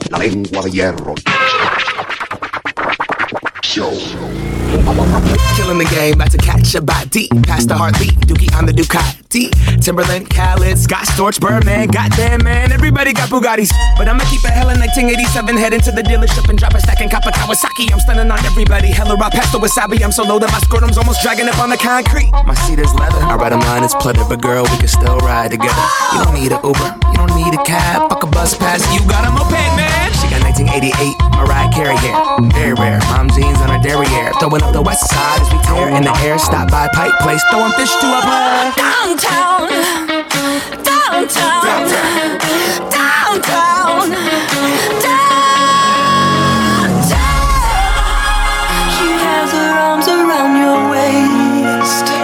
La 0.10 0.18
lengua 0.18 0.64
de 0.64 0.70
hierro. 0.70 1.16
Show. 3.62 3.92
Killing 5.58 5.80
the 5.80 5.88
game, 5.92 6.14
about 6.14 6.32
to 6.32 6.38
catch 6.38 6.76
a 6.76 6.82
body. 6.82 7.28
Past 7.44 7.68
the 7.68 7.76
heartbeat, 7.76 8.16
Dookie 8.22 8.56
on 8.58 8.68
the 8.68 8.72
Ducati. 9.30 9.82
Timberland, 9.82 10.30
Khaled, 10.30 10.78
Scott 10.78 11.06
Storch, 11.06 11.40
Birdman. 11.40 11.88
Goddamn, 11.88 12.44
man, 12.44 12.72
everybody 12.72 13.14
got 13.14 13.30
Bugattis. 13.30 13.72
But 13.98 14.08
I'ma 14.08 14.24
keep 14.30 14.44
it 14.44 14.52
hella 14.52 14.74
1987. 14.78 15.58
Head 15.58 15.74
into 15.74 15.92
the 15.92 16.02
dealership 16.02 16.50
and 16.50 16.58
drop 16.58 16.74
a 16.74 16.80
stack 16.80 17.02
and 17.02 17.10
cop 17.10 17.26
a 17.26 17.32
Kawasaki. 17.32 17.92
I'm 17.92 18.00
stunning 18.00 18.32
on 18.32 18.40
everybody. 18.46 18.88
Hella 18.88 19.16
raw 19.16 19.30
past 19.30 19.52
the 19.52 19.60
wasabi. 19.60 20.04
I'm 20.04 20.12
so 20.12 20.24
low 20.24 20.40
that 20.40 20.52
my 20.52 20.60
scrotum's 20.60 20.98
almost 20.98 21.22
dragging 21.22 21.48
up 21.48 21.60
on 21.60 21.70
the 21.70 21.78
concrete. 21.78 22.32
My 22.32 22.54
seat 22.66 22.80
is 22.80 22.94
leather. 22.96 23.20
I 23.22 23.36
ride 23.36 23.54
a 23.54 23.58
mine 23.58 23.84
is 23.84 23.94
pleather, 23.96 24.28
but 24.28 24.42
girl, 24.42 24.64
we 24.64 24.78
can 24.78 24.88
still 24.88 25.18
ride 25.20 25.52
together. 25.52 25.86
You 26.14 26.24
don't 26.24 26.34
need 26.34 26.52
an 26.52 26.62
Uber, 26.64 26.90
you 27.12 27.18
don't 27.18 27.36
need 27.36 27.54
a 27.54 27.64
cab. 27.64 28.10
Fuck 28.10 28.24
a 28.24 28.28
bus 28.28 28.58
pass, 28.58 28.82
you 28.94 29.00
got 29.08 29.26
a 29.26 29.32
moped, 29.32 29.54
man. 29.78 30.12
She 30.20 30.28
got 30.30 30.44
1988 30.44 31.16
Mariah 31.38 31.69
Carey 31.80 31.96
hair. 31.96 32.14
Very 32.52 32.74
rare. 32.74 33.00
Mom 33.08 33.30
jeans 33.30 33.58
on 33.62 33.70
her 33.70 33.80
derriere. 33.80 34.34
Throwing 34.40 34.62
up 34.62 34.74
the 34.74 34.82
west 34.82 35.08
side 35.10 35.40
as 35.40 35.50
we 35.50 35.60
tear 35.64 35.88
in 35.96 36.04
the 36.04 36.12
air. 36.28 36.38
Stop 36.38 36.70
by 36.70 36.90
Pipe 36.94 37.18
Place, 37.22 37.42
throwing 37.50 37.72
fish 37.80 37.96
to 38.04 38.06
a 38.06 38.20
bird. 38.20 38.76
Downtown, 38.76 39.70
downtown, 40.84 41.64
downtown, 42.92 44.12
downtown. 45.00 45.40
She 48.92 49.08
has 49.24 49.50
her 49.54 49.72
arms 49.80 50.08
around 50.10 50.60
your 50.60 50.92
waist. 50.92 52.19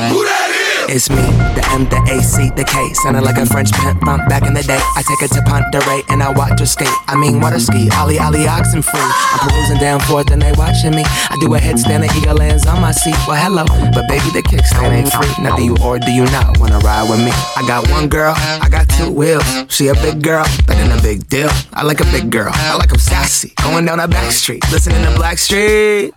Who 0.00 0.24
that 0.24 0.50
is? 0.50 0.62
It's 0.88 1.08
me, 1.08 1.22
the 1.54 1.62
M, 1.72 1.86
the 1.88 1.96
A, 2.10 2.20
C, 2.20 2.50
the 2.50 2.64
K. 2.64 2.92
Sounded 3.06 3.22
like 3.22 3.38
a 3.38 3.46
French 3.46 3.70
pimp 3.72 4.00
from 4.00 4.18
back 4.28 4.42
in 4.44 4.52
the 4.52 4.62
day. 4.62 4.80
I 4.96 5.02
take 5.02 5.20
her 5.20 5.28
to 5.28 5.40
Ponderay 5.48 6.02
and 6.10 6.22
I 6.22 6.32
watch 6.32 6.58
her 6.58 6.66
skate. 6.66 6.92
I 7.06 7.16
mean, 7.16 7.40
water 7.40 7.60
ski, 7.60 7.88
Ollie, 7.96 8.18
oxen 8.18 8.82
free. 8.82 9.00
I'm 9.00 9.48
perusing 9.48 9.78
down 9.78 10.00
forth 10.00 10.30
and 10.30 10.42
they 10.42 10.52
watching 10.52 10.90
me. 10.90 11.04
I 11.06 11.36
do 11.40 11.54
a 11.54 11.58
headstand, 11.58 12.06
the 12.06 12.12
eagle 12.18 12.36
lands 12.36 12.66
on 12.66 12.80
my 12.80 12.90
seat. 12.90 13.16
Well, 13.26 13.40
hello, 13.40 13.64
but 13.94 14.08
baby, 14.08 14.28
the 14.34 14.42
kickstand 14.42 14.90
ain't 14.92 15.12
free. 15.12 15.32
Now, 15.42 15.56
do 15.56 15.62
you 15.62 15.76
or 15.82 15.98
do 15.98 16.10
you 16.10 16.24
not 16.26 16.58
wanna 16.58 16.78
ride 16.80 17.08
with 17.08 17.20
me? 17.24 17.30
I 17.56 17.64
got 17.66 17.88
one 17.90 18.08
girl, 18.08 18.34
I 18.36 18.68
got 18.68 18.88
two 18.88 19.10
wheels. 19.10 19.46
She 19.68 19.86
a 19.88 19.94
big 19.94 20.20
girl, 20.22 20.44
that 20.66 20.76
ain't 20.76 20.92
a 20.98 21.00
big 21.02 21.28
deal. 21.28 21.50
I 21.72 21.84
like 21.84 22.00
a 22.00 22.08
big 22.12 22.28
girl, 22.30 22.50
I 22.52 22.76
like 22.76 22.92
'em 22.92 22.98
sassy. 22.98 23.54
Going 23.62 23.86
down 23.86 24.00
a 24.00 24.08
back 24.08 24.32
street, 24.32 24.62
listening 24.70 25.02
to 25.04 25.14
Black 25.16 25.38
Street. 25.38 26.12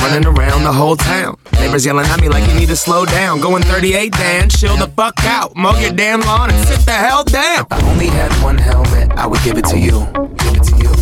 Running 0.00 0.26
around 0.26 0.62
the 0.64 0.72
whole 0.72 0.96
town. 0.96 1.36
Neighbors 1.54 1.84
yelling 1.84 2.06
at 2.06 2.20
me 2.20 2.28
like 2.28 2.46
you 2.48 2.54
need 2.54 2.68
to 2.68 2.76
slow 2.76 3.04
down. 3.04 3.40
Going 3.40 3.62
38, 3.62 4.12
Dan, 4.12 4.48
chill 4.48 4.76
the 4.76 4.86
fuck 4.88 5.24
out. 5.24 5.56
Mow 5.56 5.76
your 5.78 5.92
damn 5.92 6.20
lawn 6.20 6.50
and 6.50 6.68
sit 6.68 6.80
the 6.86 6.92
hell 6.92 7.24
down. 7.24 7.66
If 7.66 7.72
I 7.72 7.90
only 7.90 8.06
had 8.06 8.32
one 8.42 8.58
helmet, 8.58 9.10
I 9.12 9.26
would 9.26 9.42
give 9.42 9.58
it 9.58 9.64
to 9.66 9.78
you. 9.78 10.06
Give 10.38 10.54
it 10.54 10.62
to 10.64 10.76
you. 10.76 10.92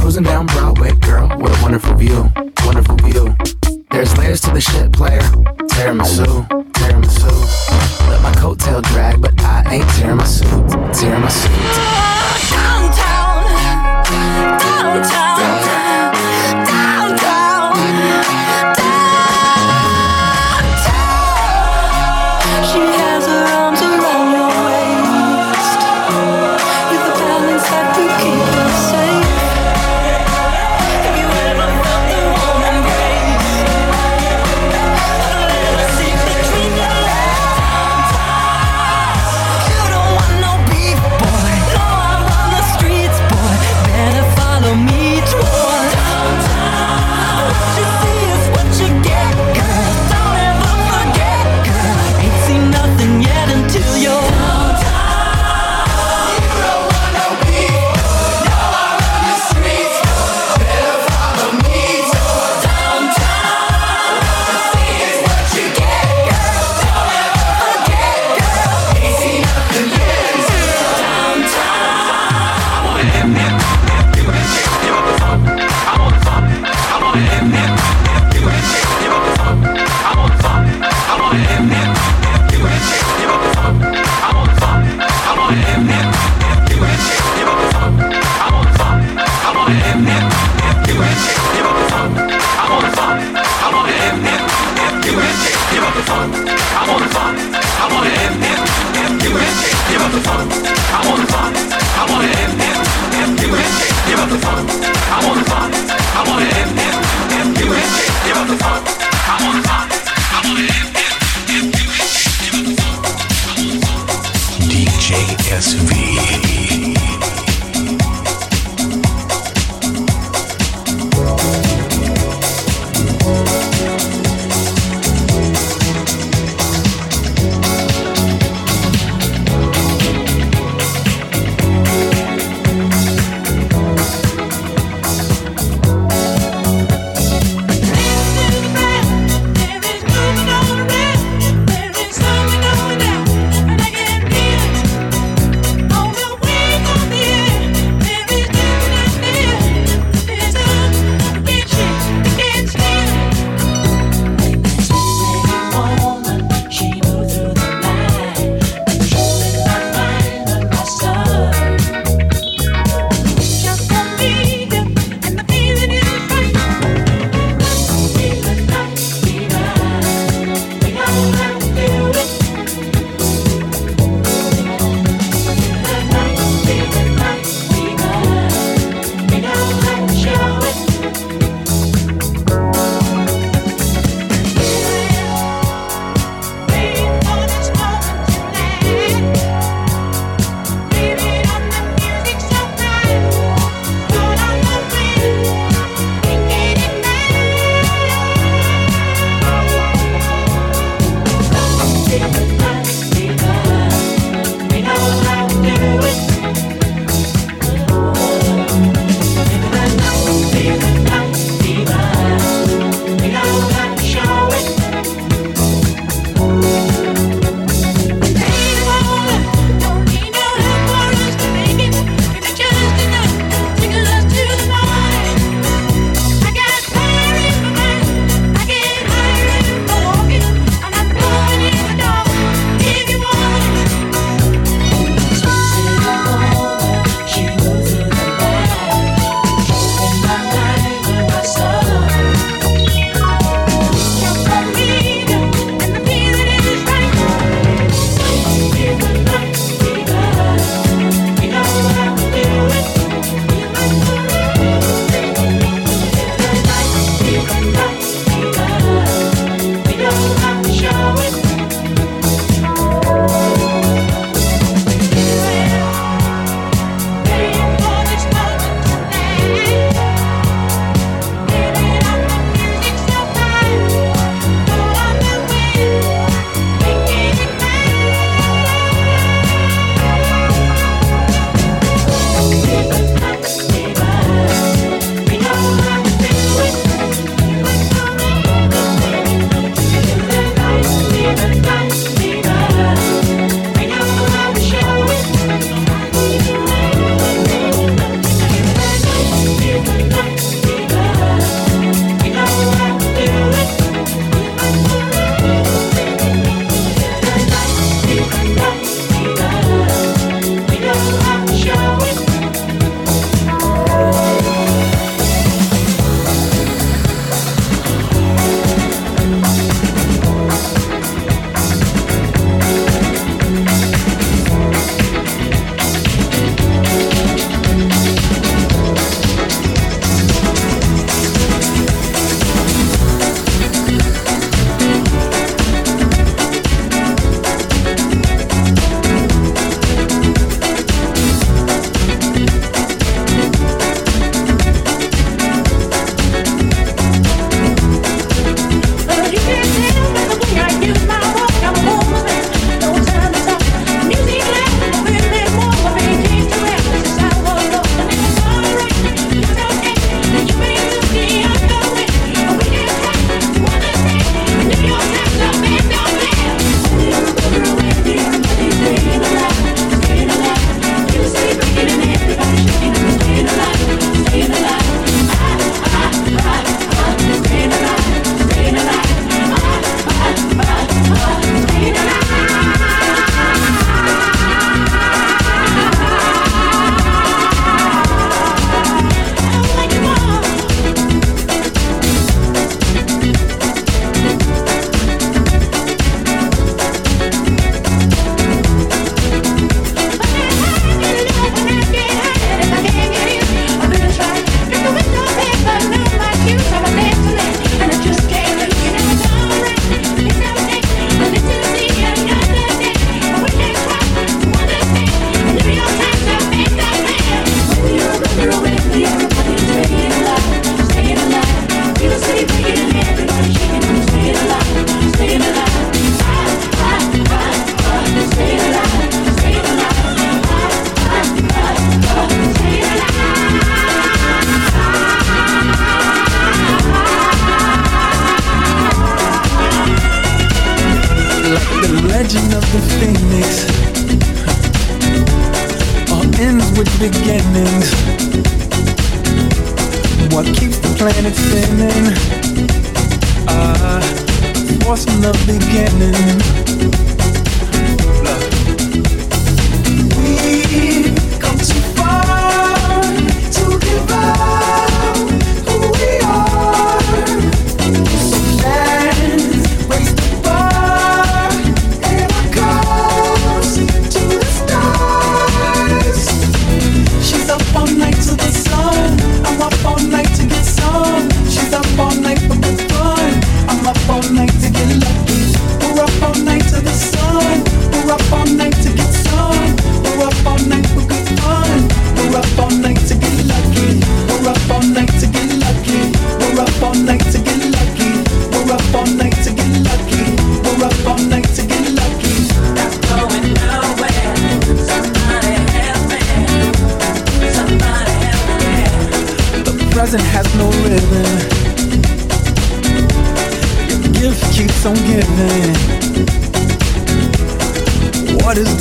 Cruising 0.00 0.24
down 0.24 0.46
Broadway, 0.46 0.92
girl, 0.96 1.28
what 1.38 1.50
a 1.58 1.62
wonderful 1.62 1.94
view. 1.96 2.30
Wonderful 2.64 2.96
view. 2.96 3.34
There's 3.90 4.16
layers 4.18 4.40
to 4.42 4.50
the 4.52 4.60
shit, 4.60 4.92
player. 4.92 5.22
Tiramisu, 5.72 6.46
tiramisu. 6.72 8.08
Let 8.08 8.22
my 8.22 8.32
coattail 8.32 8.82
drag, 8.82 9.20
but 9.20 9.40
I 9.40 9.64
ain't 9.74 9.88
tearing 9.90 10.18
my 10.18 10.24
suit. 10.24 10.50
Tearing 10.94 11.22
my 11.22 11.28
suit. 11.28 11.50
Downtown, 12.50 13.44
downtown, 13.44 14.58
downtown, 14.60 15.35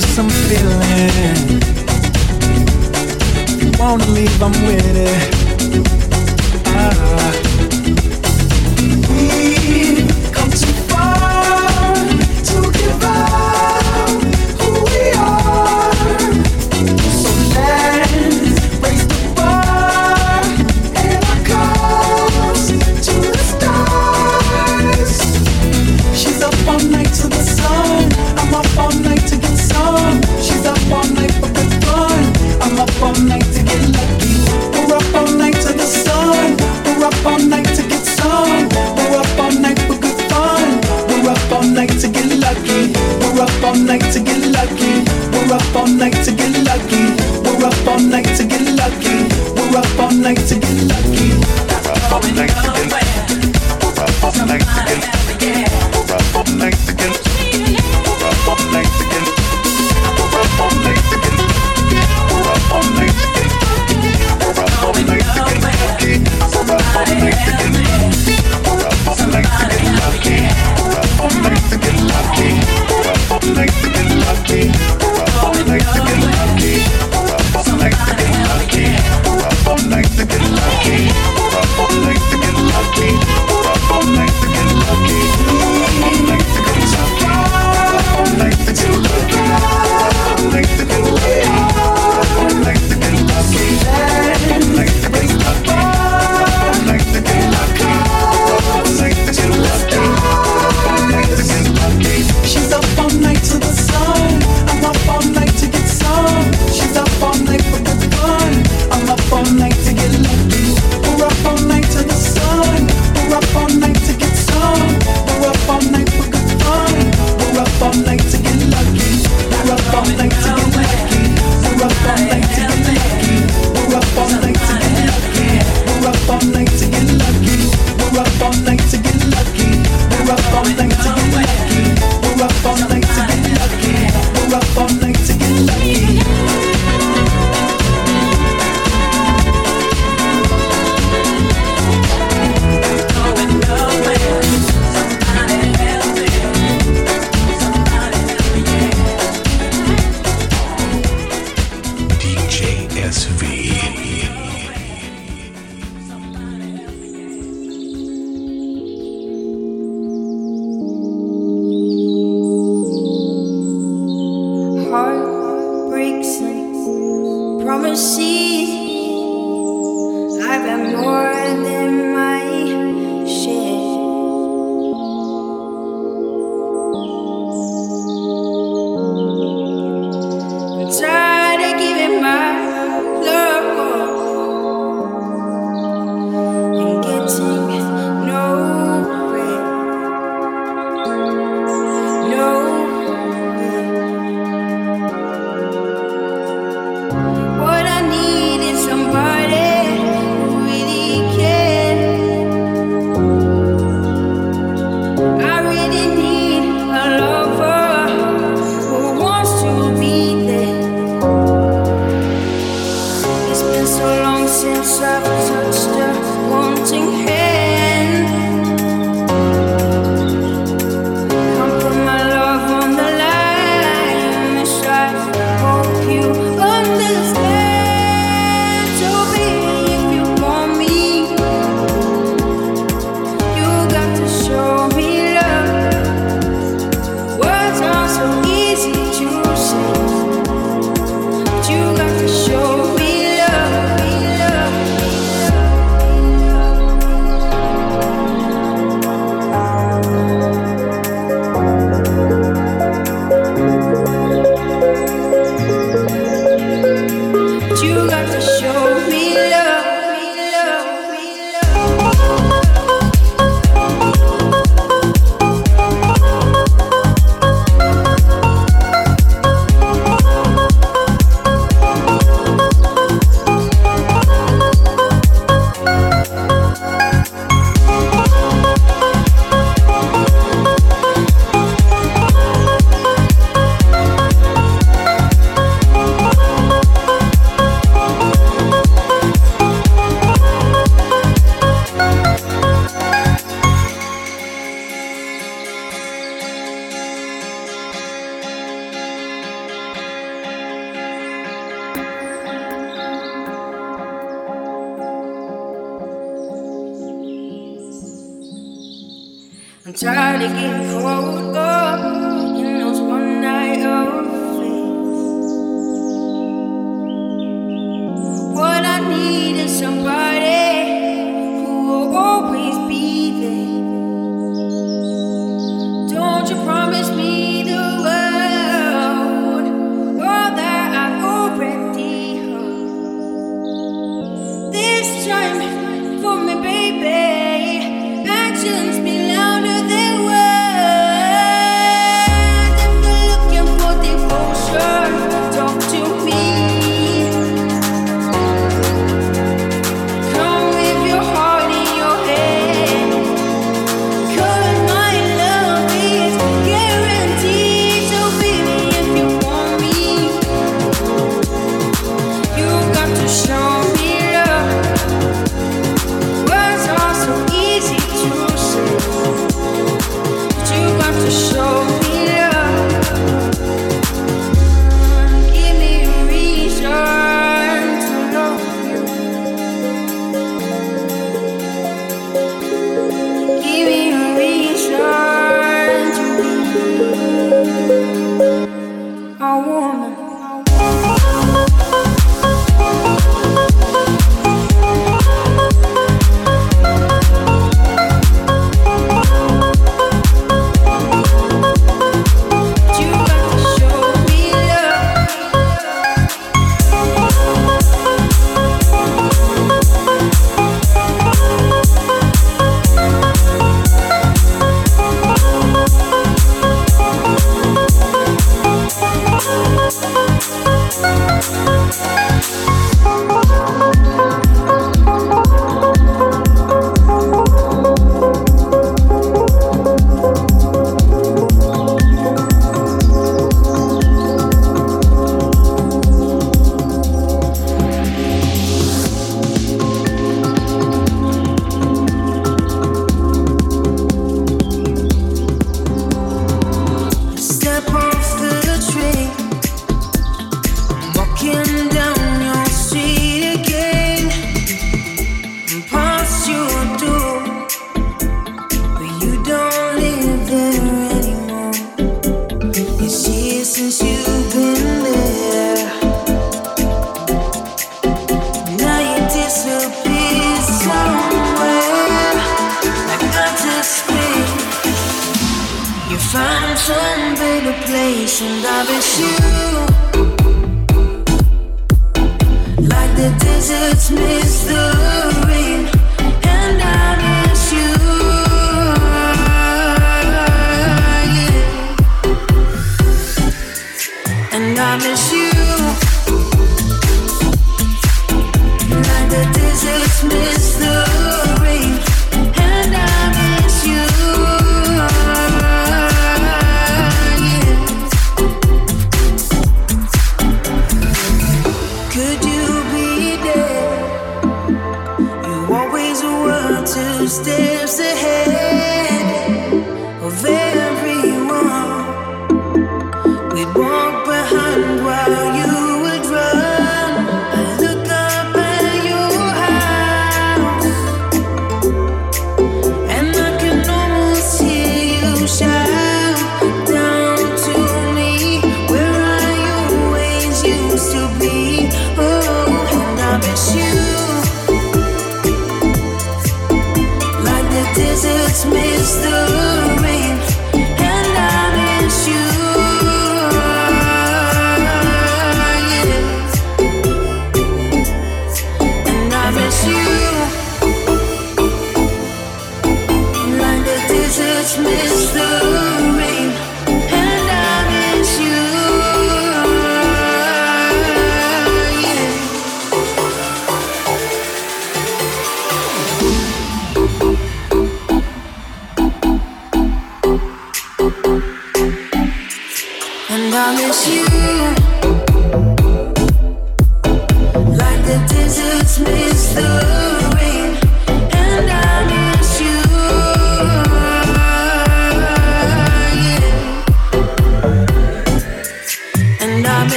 to 0.00 0.06
some 0.08 0.35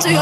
There's 0.00 0.14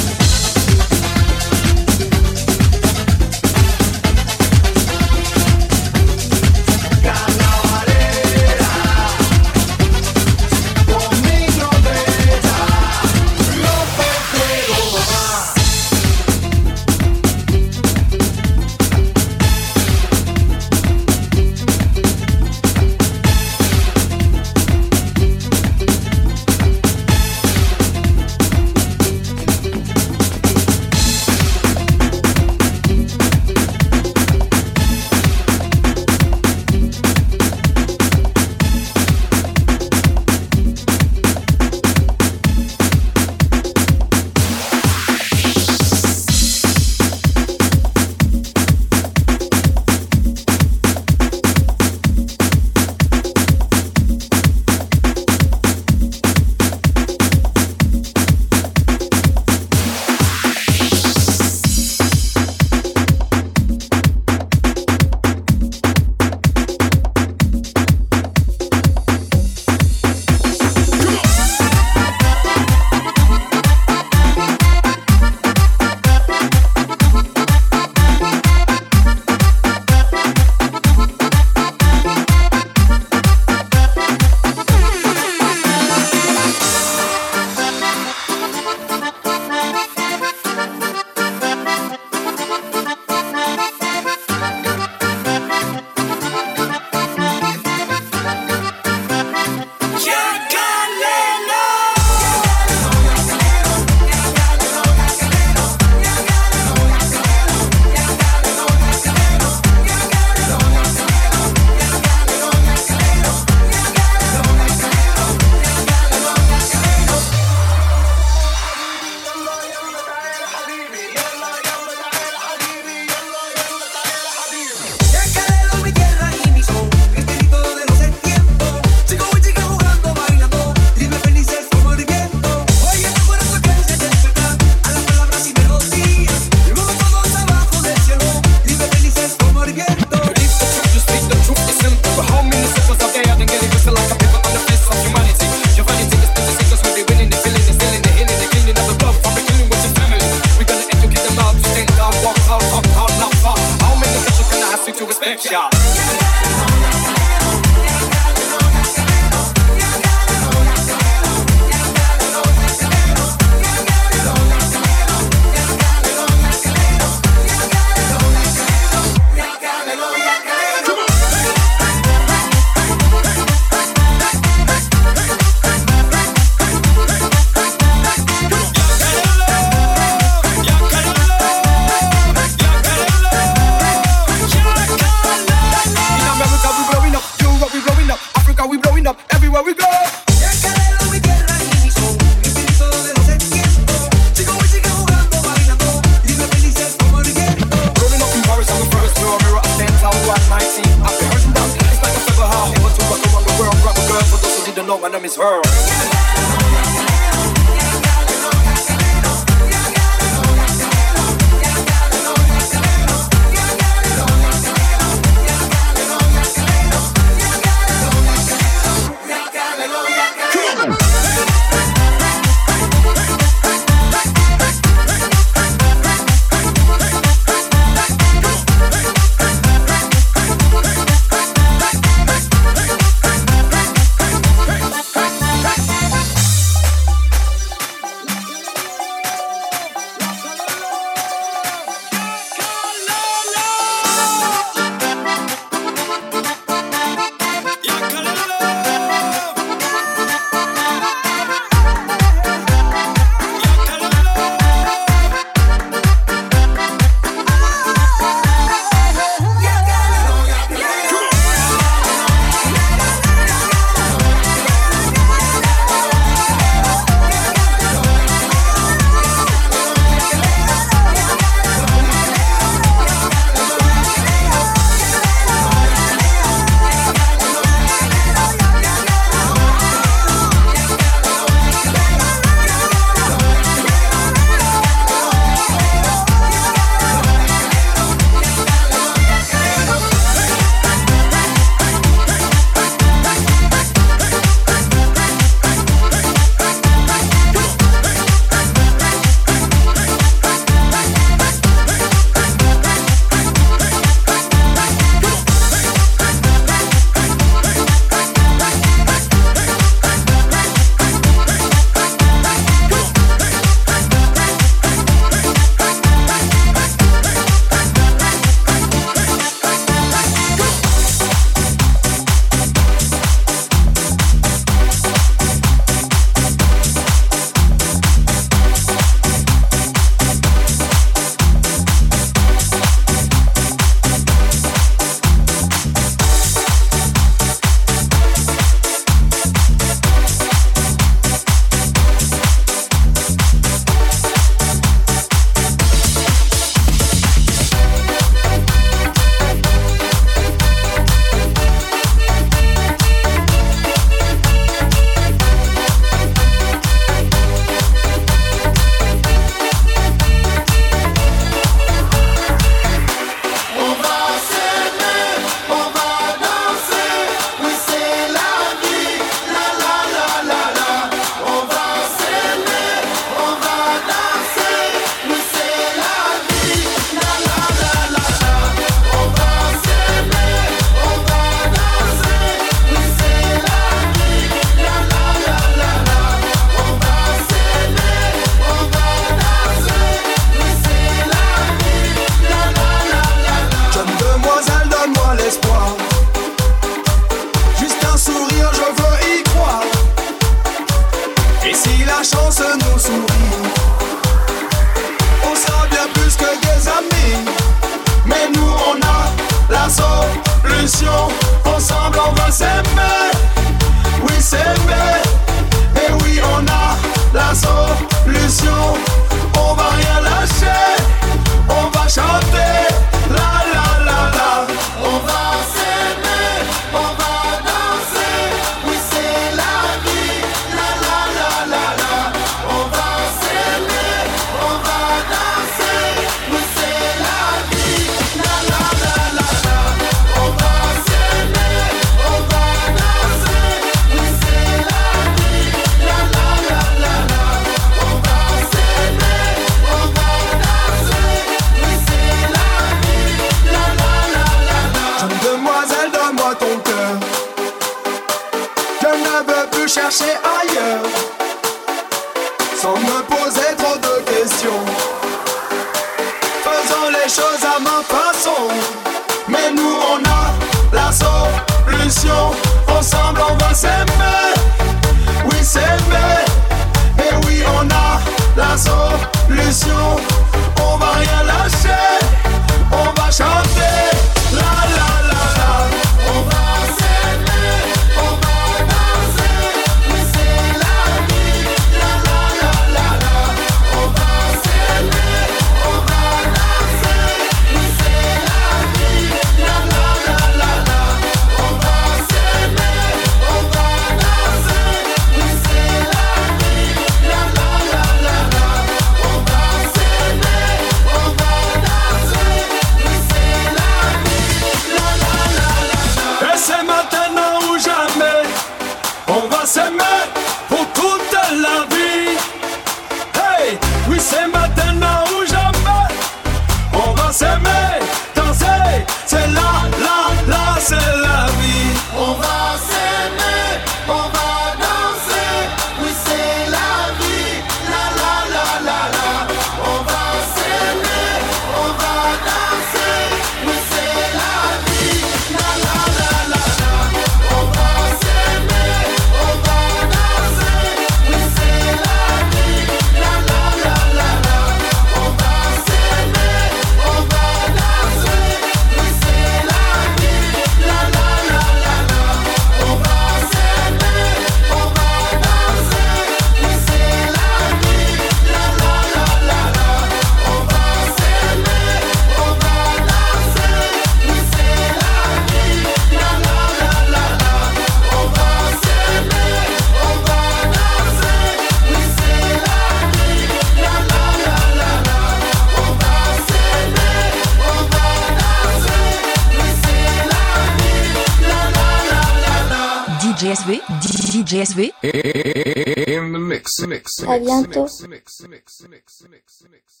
DSB. 594.61 594.93
En 595.03 596.37
mix, 596.37 596.79
mix, 596.85 597.21
mix, 597.21 597.21
mix, 597.21 598.07
mix, 598.07 598.41
mix, 598.47 598.47
mix, 598.47 598.87
mix, 598.87 599.27
mix, 599.29 599.63
mix. 599.71 600.00